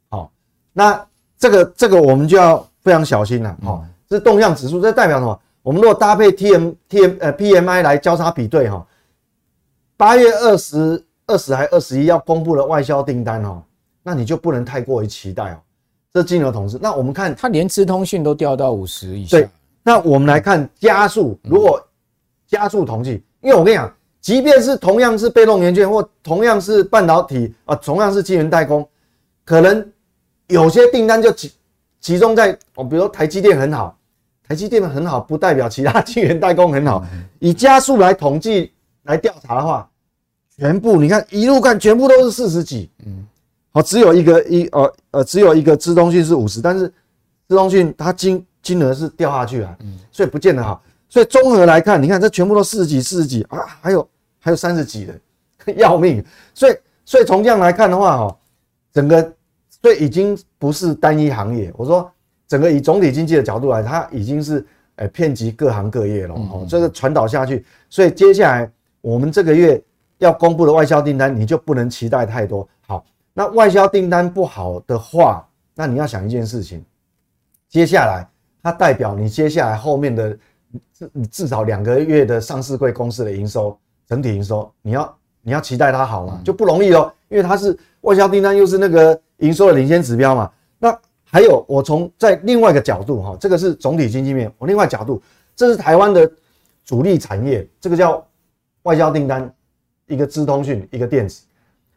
[0.09, 0.31] 好，
[0.73, 1.07] 那
[1.39, 3.57] 这个这个我们就要非常小心了。
[3.63, 5.41] 好，这动向指数这代表什么？
[5.63, 8.87] 我们如果搭配 T M T M 呃 P M I 来交叉比对哈，
[9.97, 13.63] 八月二十二十还二十一要公布的外销订单哦，
[14.03, 15.59] 那你就不能太过于期待哦。
[16.13, 19.37] 这金额统计，那我们看它连资通讯都掉到五十以下。
[19.37, 19.49] 对，
[19.83, 21.85] 那我们来看加速，如果
[22.47, 23.93] 加速统计，因为我跟你讲，
[24.27, 28.85] 即便是同样是被动元件或同样是半导体啊，同样是晶圆代工，
[29.45, 29.89] 可能
[30.49, 31.53] 有些订单就集
[32.01, 33.97] 集中在哦，比如说台积电很好，
[34.49, 37.07] 台积电的很好不代表其他晶圆代工很好。
[37.39, 38.73] 以加速来统计
[39.05, 39.89] 来调查的话，
[40.59, 43.25] 全部你看一路看，全部都是四十几，嗯。
[43.71, 46.89] 好，只有一个一呃呃，只有一个资通讯是五十，但是
[47.47, 50.83] 资通讯它金金额是掉下去了，嗯，所以不见得好。
[51.09, 54.09] 所以综合来看，你看这全部都四十几、四十几啊，还有
[54.47, 56.25] 还有三十几的， 要命。
[56.55, 58.39] 所以所以从这样来看的话，哈，
[58.93, 59.35] 整个
[59.83, 61.73] 所以已经不是单一行业。
[61.77, 62.09] 我说
[62.47, 66.35] 整个以总体经济的角度来，它已经是呃遍及各行各业了。
[66.37, 69.83] 哦，这个传导下去，所以接下来我们这个月
[70.19, 72.69] 要公布的外销订单，你就不能期待太多。
[72.87, 73.05] 好。
[73.35, 76.85] 那外销订单不好的话，那你要想一件事情，
[77.69, 78.25] 接下来
[78.63, 80.39] 它代表你接下来后面的
[80.95, 86.41] 至至少两个月的上市柜公司的营收，整体营收，你要你要期待它好嘛？
[86.45, 90.51] 就不容易哦，因为它是外销订单，又是那个营收的领先指标嘛。
[90.79, 95.21] 那还有，我从在另外一个角度哈，这个是总体经济面，我另外角度，
[95.55, 96.31] 这是台湾的
[96.85, 98.25] 主力产业，这个叫
[98.83, 99.53] 外销订单，
[100.07, 101.43] 一个资通讯，一个电子。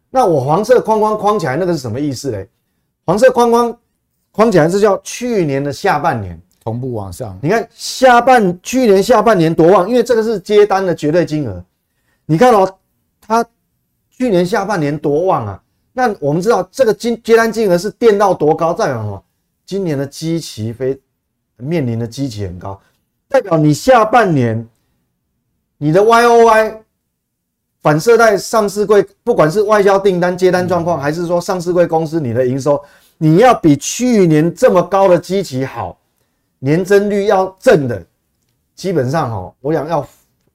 [0.10, 2.50] 那我黄色框框框起来，那个是什么意思嘞？
[3.06, 3.78] 黄色框框
[4.32, 7.38] 框起来是叫去年的下半年同步往上。
[7.41, 11.63] 你看下半去年下半年多旺，因为这个是接单的绝对金额。
[12.32, 12.78] 你看哦，
[13.20, 13.44] 它
[14.12, 15.63] 去年下半年多旺啊！
[15.94, 19.24] 那我们知道这个金接单金额是垫到多高，代表什么？
[19.65, 21.02] 今年的基期非
[21.58, 22.80] 面临的基期很高，
[23.28, 24.63] 代表你下半年
[25.80, 26.82] 你的 Y O Y。
[27.82, 32.80] 反射在上市柜，不管是外销订单接单状况，还是说上市柜公司你的营收，
[33.18, 35.98] 你要比去年这么高的基期好，
[36.60, 38.06] 年增率要正的，
[38.76, 40.06] 基本上哈，我想要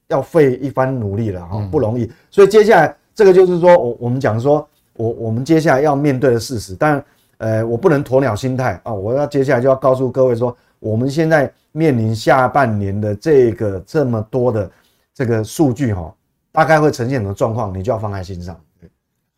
[0.07, 2.11] 要费一番努力了哈，不容易。
[2.29, 7.03] 所以接下来这个就是说我我们讲说我我们接下来要面对的事实，但
[7.37, 14.71] 呃我不能鸵鸟心态啊，我要接下来就要告诉各位说，我们现在面临下半年的这个这么多的
[15.13, 16.13] 这个数据哈。
[16.51, 18.57] 大概会呈现什么状况，你就要放在心上。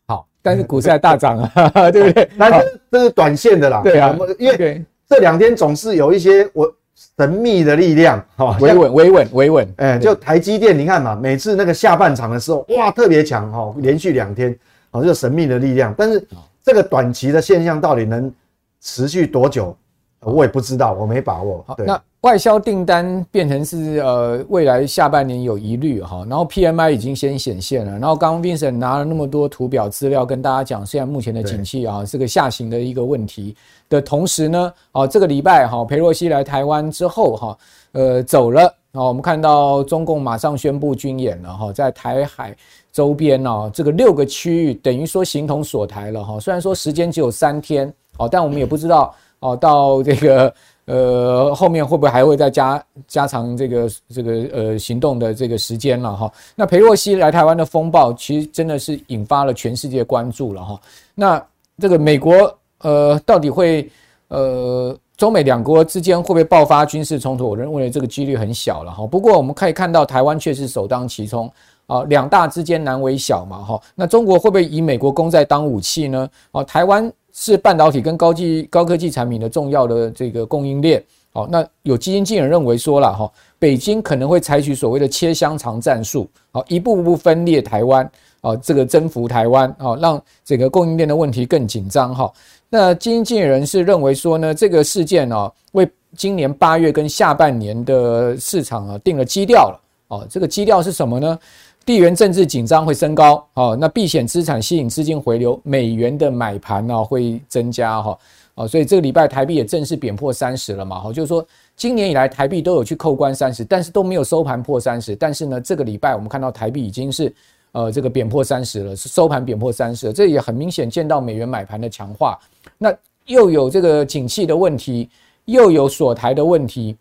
[0.06, 2.30] 好，但是股市还大涨啊， 对不对？
[2.36, 3.80] 那这这是短线的啦。
[3.82, 6.72] 对啊，因为这两天总是有一些我
[7.16, 9.74] 神秘的力量，哈， 维稳、维稳、维稳。
[9.76, 14.56] 哎，就台积电，你看嘛，每次那个下半场的时候，哇，特别强哈，连续两天，
[14.90, 15.94] 哦，这个神秘的力量。
[15.96, 16.26] 但是
[16.64, 18.32] 这个短期的现象到底能
[18.80, 19.76] 持续多久，
[20.20, 21.64] 我也不知道，我没把握。
[21.76, 21.86] 对。
[21.86, 33.54] 那外销订单变成是呃未来下半年有疑虑哈，然后 PMI 已经先显现了，然后刚刚 Vincent 拿了那么多图表资料跟大家讲，现在目前的景气啊这个下行的一个问题
[33.88, 37.58] 的同时呢，哦这个礼拜哈裴洛西来台湾之后哈，
[37.92, 42.56] 呃走了啊，我们看到中共马上宣布军演了哈，在台海
[42.92, 50.52] 周边呢这个六个区域等于说形同锁台了哈，虽然说时间只有三天哦，但我们也不知道哦到这个。
[50.90, 56.32] 呃，后面会不会还会再加加长这个这个呃行动的这个时间了哈？
[56.54, 60.80] 那裴洛西来台湾的风暴，其实真的是引发了全世界关注了哈。
[61.14, 61.46] 那
[61.78, 63.90] 这个美国呃，到底会
[64.28, 67.48] 呃中美两国之间会不会爆发军事冲突？
[67.48, 69.06] 我认为这个几率很小了哈。
[69.06, 71.50] 不过我们可以看到，台湾却是首当其冲
[71.86, 73.80] 啊，两大之间难为小嘛哈。
[73.94, 76.28] 那中国会不会以美国公债当武器呢？
[76.52, 77.12] 啊，台湾。
[77.30, 81.00] 是半导体跟高技高科技产品的重要的这个供应链。
[81.38, 92.28] 好，那有基金经理认为说了哈，北京可能会采取所谓的切香肠战术，好，一步步分裂台湾，啊，这个征服台湾，啊，让整个供应链的问题更紧张哈。
[92.68, 101.38] 那基金经理人是认为说呢，这个事件啊，为今年八月跟下半年的市场啊定了基调了，哦，这个基调是什么呢？
[101.86, 108.18] 地缘政治紧张会升高，好，那避险资产吸引资金回流，美元的买盘呢会增加，哈，
[108.58, 117.32] 啊，所以这个礼拜台币也正式贬破三十了嘛，哈，就是说今年以来台币都有去扣关三十，但是都没有收盘破三十，但是呢，这个礼拜我们看到台币已经是
[117.70, 122.36] 呃这个贬破三十了，是收盘贬破三十，这也很明显见到美元买盘的强化，
[122.76, 122.92] 那
[123.26, 125.08] 又有这个景气的问题，
[125.44, 126.96] 又有锁台的问题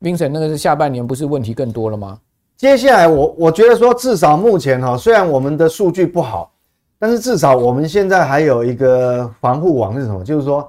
[0.00, 2.18] ，Vincent 那个是下半年不是问题更多了吗？
[2.56, 6.50] 接下来我我觉得说，至少目前哈，虽然我们的数据不好，
[6.98, 10.24] 但是至少我们现在还有一个防护网是什么？
[10.24, 10.68] 就是说，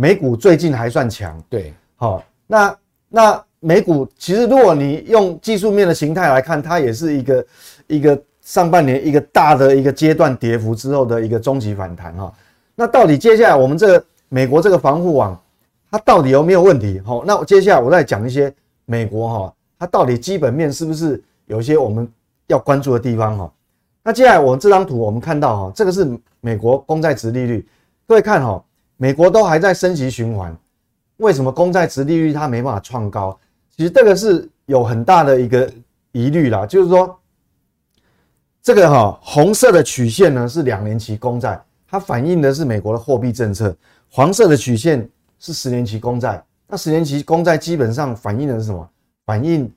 [0.00, 1.38] 美股最近还算强。
[1.50, 2.74] 对，好，那
[3.10, 7.46] 那美股其实如果你用技术面的形态来看，它也是一个
[7.86, 12.32] 一个上半年一个大的一个阶段跌幅之后的一个中期反弹哈。
[12.74, 15.38] 那到底接下来我们这个美国这个防护网，
[15.90, 16.98] 它到底有没有问题？
[17.04, 18.50] 好，那接下来我再讲一些
[18.86, 22.10] 美国哈，它到底基本面是不是有一些我们
[22.46, 23.52] 要关注的地方哈？
[24.02, 26.08] 那接下来我们这张图我们看到哈，这个是
[26.40, 27.68] 美国公债值利率，
[28.06, 28.64] 各位看哈，
[29.02, 30.54] 美国都还在升级循环，
[31.16, 33.40] 为什么公债殖利率它没办法创高？
[33.74, 35.72] 其实这个是有很大的一个
[36.12, 37.18] 疑虑啦，就是说。
[38.62, 43.74] 这个哈红色的曲线呢是两年期公债，它反映的是美国的货币政策；
[44.10, 46.44] 黄色的曲线是十年期公债。
[46.68, 48.86] 那十年期公债基本上反映的是什么？
[49.24, 49.72] 反映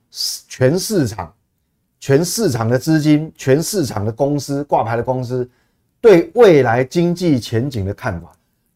[0.46, 1.32] 全市场、
[1.98, 5.48] 全市场的资金、全市场的公司挂牌的公司
[5.98, 8.33] 对未来经济前景的看法。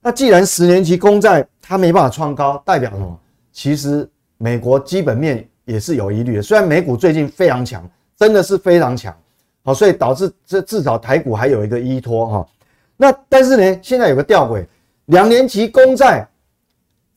[0.09, 3.20] 那既然十年期公债它没办法创高，代表什么？
[3.52, 6.42] 其实美国基本面也是有疑虑的。
[6.42, 7.86] 虽然美股最近非常强，
[8.16, 9.14] 真的是非常强。
[9.62, 12.48] 好，所以导致这至少台股还有一个依托哈。
[12.96, 14.64] 那但是呢，现在有个吊诡，
[15.04, 16.26] 两年期公债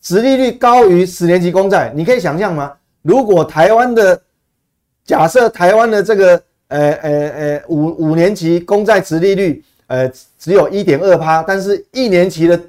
[0.01, 2.73] 殖利率高于十年期公债，你可以想象吗？
[3.03, 4.21] 如果台湾的
[5.05, 12.59] 假设台湾的这个呃呃呃五五年期公债殖利率呃只有一点二趴，但是一年期的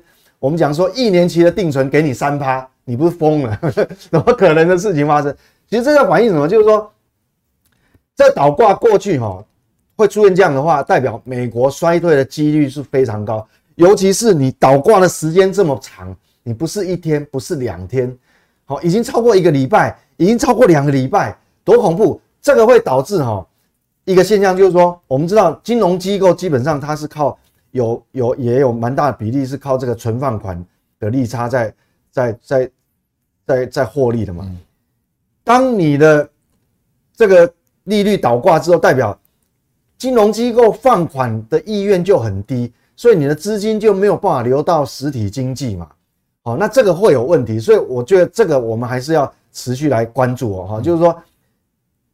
[0.42, 3.56] 我们讲说一年期的定存给你三趴，你不是疯了？
[4.10, 5.32] 怎么可能的事情发生？
[5.70, 6.48] 其实这个反映什么？
[6.48, 6.92] 就是说
[8.16, 9.40] 这倒挂过去哈。
[9.94, 16.12] 会出现这样的话，代表美国衰退的几率是非常高，尤其是你倒挂的时间这么长，
[16.42, 18.12] 你不是一天，不是两天，
[18.64, 22.20] 好，已经超过一个礼拜，已经超过两个礼拜，多恐怖！
[22.40, 23.46] 这个会导致哈
[24.06, 27.38] 一个现象，就是说，我们知道金融机构基本上它是靠
[27.72, 30.64] 有有也有蛮大的比例是靠这个存放款
[30.98, 31.74] 的利差在
[32.10, 32.70] 在在
[33.44, 34.48] 在在获利的嘛。
[35.44, 36.28] 当你的
[37.14, 37.52] 这个
[37.84, 39.18] 利率倒挂之后，代表
[39.98, 45.88] 金融机构放款的意愿就很低，所以你的资金就没有办法流到实体经济嘛。
[46.42, 50.66] 好，那这个会有问题，所以我觉得这个我们还是要持续来关注哦。
[50.66, 51.16] 哈，就是说，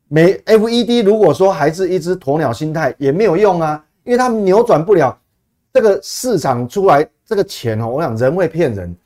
[0.07, 5.19] 美 FED 如果说还是一只鸵鸟心态也没有用啊，因为他们扭转不了
[5.73, 7.89] 这个市场出来这个钱哦。
[7.89, 8.97] 我想人会骗人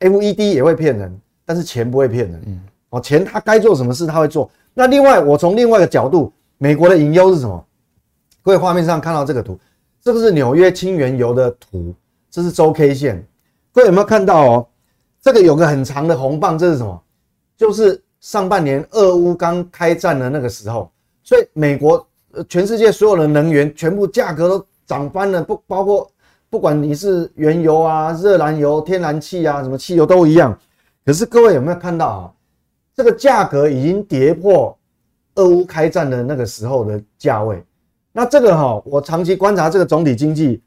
[0.00, 2.42] ，FED 也会骗人，但是钱不会骗人。
[2.46, 2.60] 嗯，
[2.90, 4.50] 哦，钱他该做什么事他会做。
[4.74, 7.66] 那另外，我从另外一个角度，美国的隐忧是什么？
[8.42, 9.58] 各位画面上看到这个图，
[10.00, 11.94] 这个是纽约轻原油的图，
[12.30, 13.26] 这是周 K 线。
[13.72, 14.68] 各位有没有看到哦？
[15.20, 17.02] 这个有个很长的红棒，这是什么？
[17.56, 20.92] 就是上半年俄乌刚开战的那个时候，
[21.24, 26.10] 所以美国呃全世界所有的能源全部价格都涨翻了，不包括
[26.48, 30.56] 不管你是原油啊、热燃油、天然气啊、什么汽油都一样。
[31.04, 32.32] 可是各位有没有看到啊？
[32.94, 34.76] 这个价格已经跌破
[35.34, 37.62] 俄乌开战的那个时候的价位。
[38.10, 40.62] 那这个哈，我长期观察这个总体经济，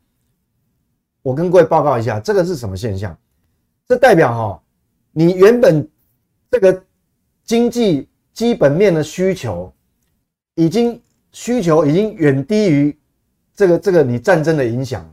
[1.24, 3.18] 我跟各位报告一下，这个是什么现象？
[3.88, 4.62] 这代表哈，
[5.12, 5.90] 你原本
[6.52, 6.84] 这个
[7.44, 9.74] 经济基本面的需求，
[10.54, 11.02] 已经
[11.32, 12.99] 需求已经远低于
[13.60, 15.06] 这个这个你战争的影响，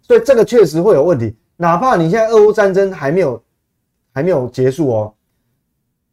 [0.00, 1.34] 所以这个确实会有问题。
[1.56, 3.42] 哪怕你现在俄乌战争还没有
[4.12, 5.12] 还没有结束哦，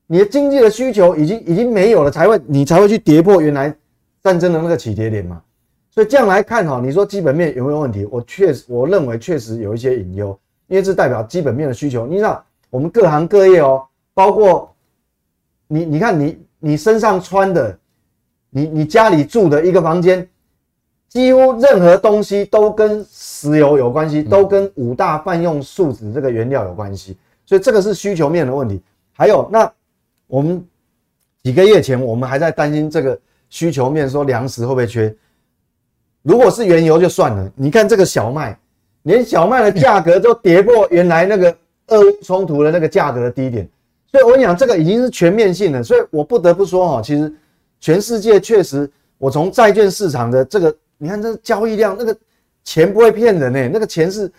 [0.07, 3.71] 你的经济的需求已经已经没有了，才会你才会去跌破原来
[4.23, 5.39] 战争的那个起跌点嘛。
[5.91, 8.05] 所以这样来看哈，你说基本面有没有问题？
[8.05, 12.07] 我确实，我认为确实有一些隐忧，因为这代表基本面的需求。
[12.07, 14.75] 你知道，我们各行各业哦，包括
[15.67, 17.78] 你，你看你你身上穿的，
[18.49, 20.28] 你你家里住的一个房间，
[21.09, 27.17] 几乎任何东西都跟石油有关系，都跟五大泛用树脂这个原料有关系。
[27.45, 28.81] 所以这个是需求面的问题。
[29.13, 29.71] 还有，那
[30.27, 30.63] 我们
[31.43, 33.17] 几个月前我们还在担心这个
[33.49, 35.15] 需求面，说粮食会不会缺？
[36.23, 38.59] 如果是原油就算了，你看这个小麦，
[39.03, 41.55] 连小麦的价格都跌破原来那个
[41.87, 43.65] 俄乌冲突的那个价格的低点，
[44.11, 47.33] 所以我跟你讲，这个已经是全面性的，所以我不得不说哈，其实
[47.79, 52.17] 全世界确实，我从债券市场的这个，你看这交易量，那个
[52.63, 54.31] 钱不会骗人诶，那个钱是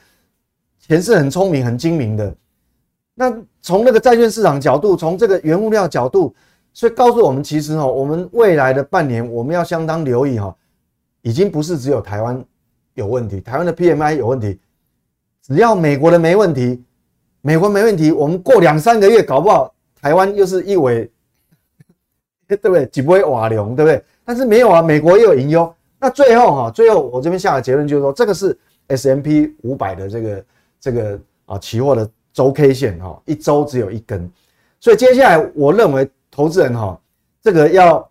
[0.81, 2.35] 钱是很聪明、很精明的。
[3.15, 6.35] 那从那个债券市场角度，从这个原物料角度，
[6.73, 10.55] 所以告诉我们，其实哈，我们未来的半年我们要相当留意哈。
[11.23, 12.43] 已经不是只有台湾
[12.95, 14.59] 有问题，台湾的 PMI 有问题，
[15.45, 16.83] 只要美国的没问题，
[17.41, 21.11] 美国没问题，我们过两三个月搞不好台湾又是一尾，
[22.47, 22.87] 对不对？
[22.87, 24.03] 几不会瓦隆，对不对？
[24.25, 25.75] 但是没有啊，美国又有隐忧。
[25.99, 30.45] 那最后哈，最后我这边下的结论就是说，这个是 S M P 五百的这个
[30.81, 34.31] 这个啊期货的周 K 线哈，一周只有一根，
[34.81, 36.99] 所以接下来我认为投资人哈，
[37.43, 38.11] 这个要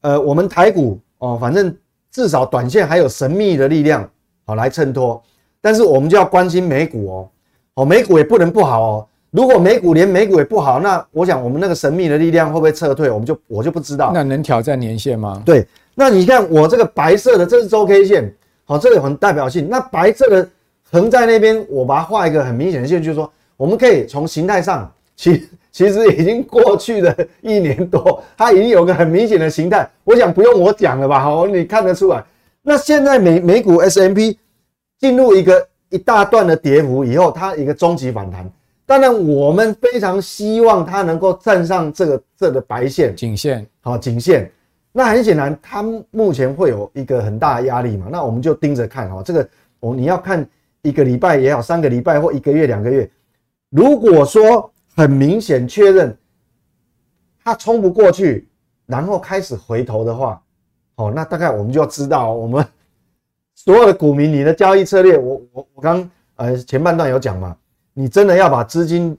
[0.00, 1.76] 呃我们台股哦，反正。
[2.12, 4.10] 至少短线还有神秘的力量
[4.44, 5.22] 好来衬托，
[5.60, 7.30] 但是我们就要关心美股哦，
[7.74, 9.08] 哦美股也不能不好哦。
[9.30, 13.08] 如果美股连美股也不好，那我想我们那个神秘的力量会不会撤退？
[13.08, 14.10] 我们就我就不知道。
[14.12, 15.40] 那能挑战年线吗？
[15.46, 15.64] 对，
[15.94, 18.32] 那你看我这个白色的，这是周 K 线，
[18.64, 19.68] 好，这个有很代表性。
[19.68, 20.48] 那白色的
[20.90, 29.88] 横在那边，我把它画一个很明显的线，就是说我们可以从形态上，其其实已经过去了一年多，它已经有个很明显的形态。
[30.04, 31.20] 我想不用我讲了吧？
[31.20, 32.24] 好，你看得出来。
[32.62, 34.38] 那现在美美股 S M P
[34.98, 38.50] 进入一个一大段的跌幅以后，它一个终极反弹。
[38.86, 44.50] 当然，我们非常希望它能够站上这个这个白线颈线，好颈线。
[44.92, 48.08] 那很显然，它目前会有一个很大的压力嘛。
[48.10, 50.46] 那我们就盯着看哈，这个我，你要看
[50.82, 53.08] 一个礼拜也好，三个礼拜或一个月、两个月。
[53.70, 56.16] 如果说很明显确认
[57.44, 58.48] 它冲不过去，
[58.86, 60.42] 然后开始回头的话，
[60.96, 62.66] 哦，那大概我们就要知道我们
[63.54, 67.56] 所有的股民，你的交易策略，我我我刚呃前半段有讲嘛。
[67.92, 69.18] 你真的要把资金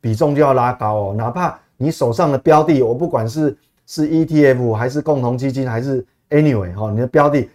[0.00, 3.56] 比重就要拉高哦，哪怕你手上的标的，我不管是
[3.86, 7.48] 是 ETF 还是共同基金还是 anyway 哈，你的标的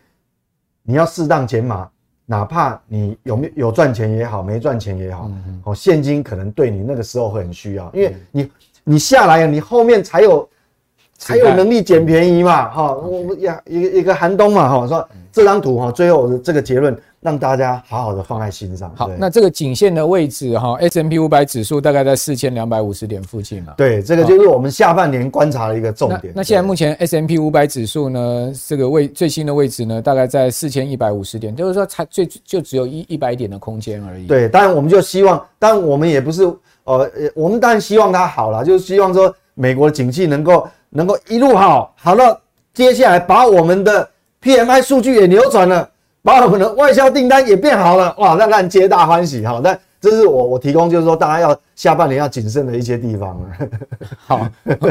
[0.83, 1.89] 你要适当减码，
[2.25, 5.29] 哪怕你有没有赚钱也好，没赚钱也好，
[5.65, 8.51] 哦，现金可能对你那个时候会很需要，因为你
[8.83, 10.49] 你下来了，你后面才有
[11.17, 16.97] 才有能力捡便宜嘛，哈，我们呀一个一个寒冬嘛，哈，说这张图哈，最后的这个结论。
[17.21, 18.91] 让大家好好的放在心上。
[18.95, 23.75] 好，那这个颈线的位置哈，S M P 五百指数大概在四千两百五十点附近嘛。
[23.77, 26.33] 对，这个就是我们下半年观察的一个重点。
[26.33, 34.25] 那，那现在目前 S M P 五百指数呢，这个位最新的位置呢，大概在四千一百五十点，就是说才最就只有一一百点的空间而已。
[34.25, 36.43] 对，当然我们就希望，当然我们也不是
[36.85, 42.35] 呃，我们当然希望它好了，就是希望说美国的景气能够能够一路好，好到
[42.73, 44.09] 接下来把我们的
[44.41, 45.87] PMI 数据也扭转了。
[46.23, 49.59] 把我们的外销订单也变好了，哇，那让人皆大欢喜哈。
[49.63, 53.39] 那这是我我提供，就是说大家要下半年要谨慎的一些地方。
[54.25, 54.47] 好，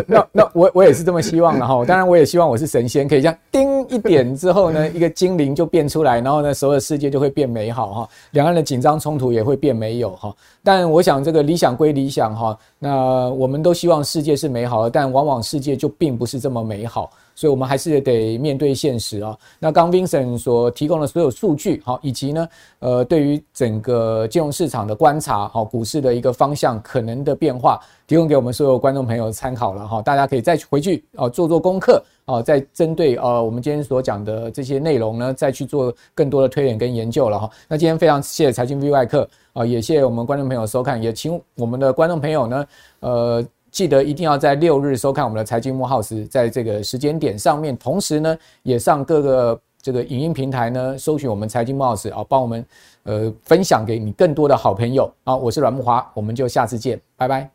[0.07, 1.83] 那那我我也是这么希望的哈。
[1.87, 8.09] 当然，我也希望我是神仙，可以这样叮一点之后呢，一个精灵就变出来，然后呢，所有的世界就会变美好哈。
[8.31, 10.33] 两岸的紧张冲突也会变没有哈。
[10.63, 17.11] 但我想这个理想归理想哈，那我们都希望世界是美好的，但往往世界就并不是这么美好。
[17.41, 19.35] 所以，我们还是得面对现实啊。
[19.59, 22.47] 那刚 Vincent 所提供的所有数据，好，以及呢，
[22.81, 30.03] 呃，对于整个金融市场的观察，好，股市的一个方向可能的变化，提供给我们所有观众朋友参考了哈。
[30.03, 37.51] 大家可以再回去啊做做功课啊，再针对呃我们今天所讲的这些内容呢，再去做更多的推演跟研究了哈。
[37.69, 42.67] 那今天非常谢谢财经 V 外客啊，也谢谢我们观众朋友收看，也请我们的观众朋友呢，
[43.01, 43.43] 呃。
[43.71, 52.65] 记得一定要在六日收看我们的财经幕后时在这个时间点上面同时呢也上各个这个影音平台呢搜寻我们财经幕后时啊帮我们
[53.05, 55.11] 呃分享给你更多的好朋友。
[55.25, 57.51] 啊我是阮木华我们就下次见拜拜。